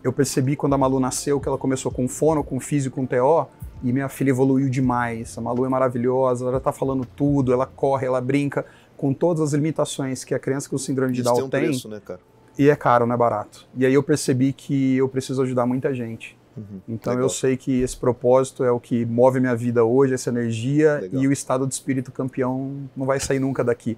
[0.04, 3.48] eu percebi quando a Malu nasceu que ela começou com fono, com físico, com TO,
[3.84, 5.38] e minha filha evoluiu demais.
[5.38, 8.66] A Malu é maravilhosa, ela tá falando tudo, ela corre, ela brinca,
[8.98, 11.44] com todas as limitações que a criança com síndrome de Down tem.
[11.46, 11.64] Um tem.
[11.64, 12.20] Preço, né, cara?
[12.58, 13.68] E é caro, não é barato.
[13.76, 16.38] E aí eu percebi que eu preciso ajudar muita gente.
[16.58, 17.26] Uhum, então legal.
[17.26, 21.22] eu sei que esse propósito é o que move minha vida hoje, essa energia legal.
[21.22, 23.98] e o estado de espírito campeão não vai sair nunca daqui.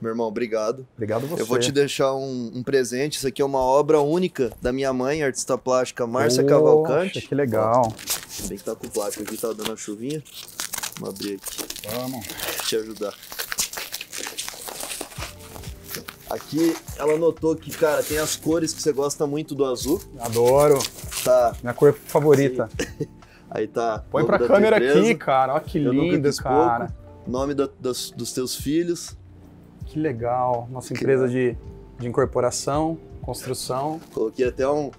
[0.00, 0.86] Meu irmão, obrigado.
[0.94, 1.42] Obrigado você.
[1.42, 3.18] Eu vou te deixar um, um presente.
[3.18, 7.20] Isso aqui é uma obra única da minha mãe, artista plástica Márcia Cavalcante.
[7.20, 7.92] Que legal.
[8.48, 10.22] Bem que tá com plástico aqui, tá dando a chuvinha.
[10.98, 11.88] Vamos abrir aqui.
[11.90, 12.26] Vamos.
[12.66, 13.14] Te ajudar.
[16.30, 20.00] Aqui ela notou que, cara, tem as cores que você gosta muito do azul.
[20.20, 20.78] Adoro.
[21.24, 21.52] Tá.
[21.62, 22.68] Minha cor favorita.
[22.78, 23.06] Sim.
[23.50, 24.04] Aí tá.
[24.10, 25.54] Põe pra câmera aqui, cara.
[25.54, 26.86] Olha que lindo, cara.
[26.86, 27.00] Pouco.
[27.26, 29.16] Nome do, dos, dos teus filhos.
[29.86, 30.68] Que legal.
[30.70, 31.56] Nossa que empresa de,
[31.98, 34.00] de incorporação, construção.
[34.14, 34.90] Coloquei até um.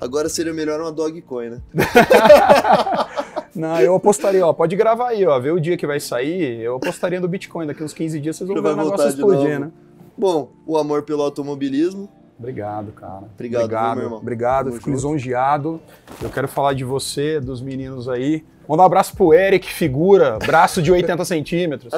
[0.00, 1.60] Agora seria melhor uma Dogcoin, né?
[3.54, 6.76] Não, eu apostaria, ó, pode gravar aí, ó, ver o dia que vai sair, eu
[6.76, 9.72] apostaria no Bitcoin, daqui uns 15 dias vocês vão ver o negócio explodir, né?
[10.16, 12.08] Bom, o amor pelo automobilismo.
[12.40, 13.24] Obrigado, cara.
[13.34, 14.18] Obrigado, obrigado, meu irmão.
[14.18, 14.96] Obrigado, Tamo fico junto.
[14.96, 15.80] lisonjeado.
[16.22, 18.42] Eu quero falar de você, dos meninos aí.
[18.66, 21.92] Manda um abraço pro Eric, figura, braço de 80 centímetros.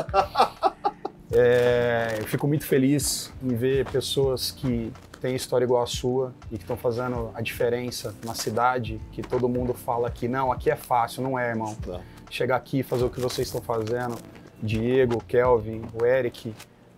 [1.31, 6.57] É, eu fico muito feliz em ver pessoas que têm história igual a sua e
[6.57, 10.77] que estão fazendo a diferença na cidade, que todo mundo fala que não, aqui é
[10.77, 11.77] fácil, não é, irmão.
[11.87, 12.01] Tá.
[12.29, 14.17] Chegar aqui e fazer o que vocês estão fazendo,
[14.61, 16.53] Diego, Kelvin, o Eric,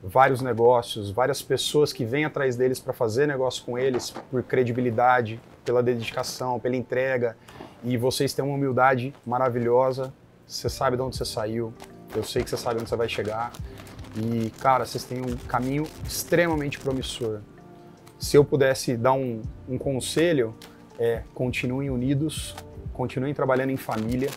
[0.07, 5.40] vários negócios, várias pessoas que vêm atrás deles para fazer negócio com eles por credibilidade,
[5.64, 7.36] pela dedicação, pela entrega.
[7.82, 10.12] E vocês têm uma humildade maravilhosa.
[10.46, 11.72] Você sabe de onde você saiu.
[12.14, 13.50] Eu sei que você sabe onde você vai chegar.
[14.14, 17.40] E, cara, vocês têm um caminho extremamente promissor.
[18.18, 20.55] Se eu pudesse dar um, um conselho,
[20.98, 22.55] é continuem unidos,
[22.92, 24.28] continuem trabalhando em família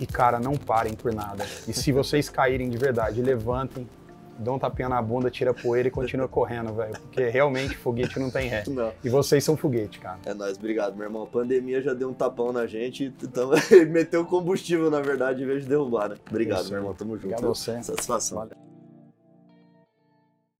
[0.00, 1.44] e, cara, não parem por nada.
[1.66, 3.88] E se vocês caírem de verdade, levantem,
[4.38, 6.92] dá um tapinha na bunda, tira poeira e continua correndo, velho.
[7.00, 8.64] Porque realmente foguete não tem ré.
[8.74, 8.92] Não.
[9.04, 10.18] E vocês são foguete, cara.
[10.24, 11.22] É nóis, obrigado, meu irmão.
[11.22, 13.50] A pandemia já deu um tapão na gente, então
[13.88, 16.16] meteu combustível, na verdade, em vez de derrubar, né?
[16.28, 16.94] Obrigado, Isso, meu irmão.
[16.94, 17.26] Tamo junto.
[17.26, 17.82] Obrigado a você.
[17.82, 18.38] Satisfação.
[18.38, 18.73] Valeu.